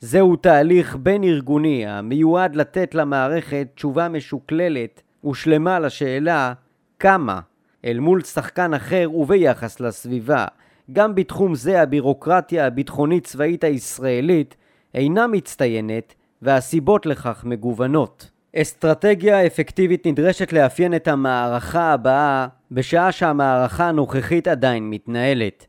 זהו 0.05 0.35
תהליך 0.35 0.95
בין 0.95 1.23
ארגוני 1.23 1.87
המיועד 1.87 2.55
לתת 2.55 2.95
למערכת 2.95 3.67
תשובה 3.75 4.09
משוקללת 4.09 5.01
ושלמה 5.25 5.79
לשאלה 5.79 6.53
כמה 6.99 7.39
אל 7.85 7.99
מול 7.99 8.21
שחקן 8.21 8.73
אחר 8.73 9.09
וביחס 9.13 9.79
לסביבה. 9.79 10.45
גם 10.91 11.15
בתחום 11.15 11.55
זה 11.55 11.81
הבירוקרטיה 11.81 12.65
הביטחונית 12.67 13.23
צבאית 13.23 13.63
הישראלית 13.63 14.55
אינה 14.93 15.27
מצטיינת 15.27 16.13
והסיבות 16.41 17.05
לכך 17.05 17.43
מגוונות. 17.45 18.29
אסטרטגיה 18.55 19.45
אפקטיבית 19.45 20.07
נדרשת 20.07 20.53
לאפיין 20.53 20.95
את 20.95 21.07
המערכה 21.07 21.93
הבאה 21.93 22.47
בשעה 22.71 23.11
שהמערכה 23.11 23.87
הנוכחית 23.87 24.47
עדיין 24.47 24.89
מתנהלת. 24.89 25.67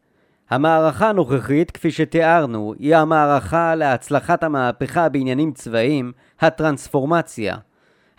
המערכה 0.54 1.08
הנוכחית, 1.08 1.70
כפי 1.70 1.90
שתיארנו, 1.90 2.74
היא 2.78 2.96
המערכה 2.96 3.74
להצלחת 3.74 4.42
המהפכה 4.42 5.08
בעניינים 5.08 5.52
צבאיים, 5.52 6.12
הטרנספורמציה. 6.40 7.56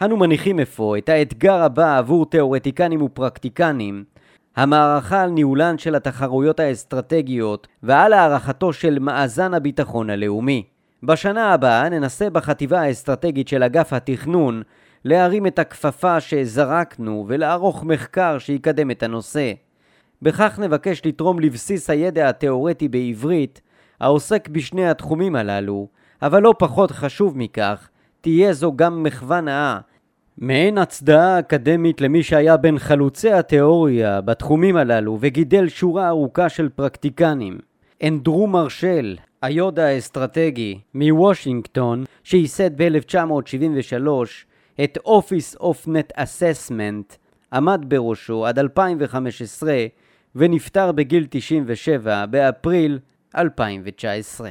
אנו 0.02 0.18
מניחים 0.18 0.60
אפוא 0.60 0.98
את 0.98 1.10
האתגר 1.10 1.62
הבא 1.62 1.98
עבור 1.98 2.26
תאורטיקנים 2.26 3.02
ופרקטיקנים, 3.02 4.04
המערכה 4.56 5.22
על 5.22 5.30
ניהולן 5.30 5.78
של 5.78 5.96
התחרויות 5.96 6.60
האסטרטגיות 6.60 7.68
ועל 7.84 8.14
הערכתו 8.14 8.74
של 8.74 9.00
מאזן 9.00 9.54
הביטחון 9.54 10.10
הלאומי. 10.10 10.64
בשנה 11.04 11.54
הבאה 11.54 11.90
ננסה 11.90 12.30
בחטיבה 12.30 12.82
האסטרטגית 12.82 13.48
של 13.48 13.64
אגף 13.64 13.94
התכנון 13.94 14.62
להרים 15.06 15.48
את 15.48 15.60
הכפפה 15.60 16.20
שזרקנו 16.20 17.26
ולערוך 17.28 17.84
מחקר 17.84 18.38
שיקדם 18.38 18.92
את 18.92 19.04
הנושא. 19.04 19.52
בכך 20.26 20.60
נבקש 20.60 21.02
לתרום 21.06 21.40
לבסיס 21.40 21.90
הידע 21.90 22.30
התאורטי 22.30 22.88
בעברית 22.88 23.62
העוסק 24.00 24.48
בשני 24.50 24.90
התחומים 24.90 25.36
הללו, 25.36 25.88
אבל 26.22 26.42
לא 26.42 26.54
פחות 26.60 26.92
חשוב 26.92 27.38
מכך, 27.38 27.90
תהיה 28.22 28.54
זו 28.54 28.74
גם 28.76 29.04
מחווה 29.04 29.42
נאה, 29.42 29.80
מעין 30.38 30.78
הצדעה 30.78 31.40
אקדמית 31.40 32.02
למי 32.02 32.24
שהיה 32.24 32.58
בין 32.58 32.80
חלוצי 32.80 33.32
התיאוריה 33.32 34.22
בתחומים 34.22 34.78
הללו 34.78 35.18
וגידל 35.22 35.68
שורה 35.68 36.08
ארוכה 36.08 36.50
של 36.50 36.70
פרקטיקנים. 36.70 37.58
אנדרו 38.04 38.48
מרשל, 38.48 39.18
היוד 39.42 39.80
האסטרטגי 39.80 40.80
מוושינגטון, 40.94 42.04
שייסד 42.24 42.82
ב-1973 42.82 44.08
את 44.84 44.98
Office 45.06 45.60
of 45.60 45.88
Net 45.88 46.18
Assessment, 46.20 47.16
עמד 47.54 47.86
בראשו 47.88 48.46
עד 48.46 48.60
2015 48.60 49.86
ונפטר 50.36 50.92
בגיל 50.92 51.28
97 51.30 52.26
באפריל 52.26 53.00
2019. 53.38 54.50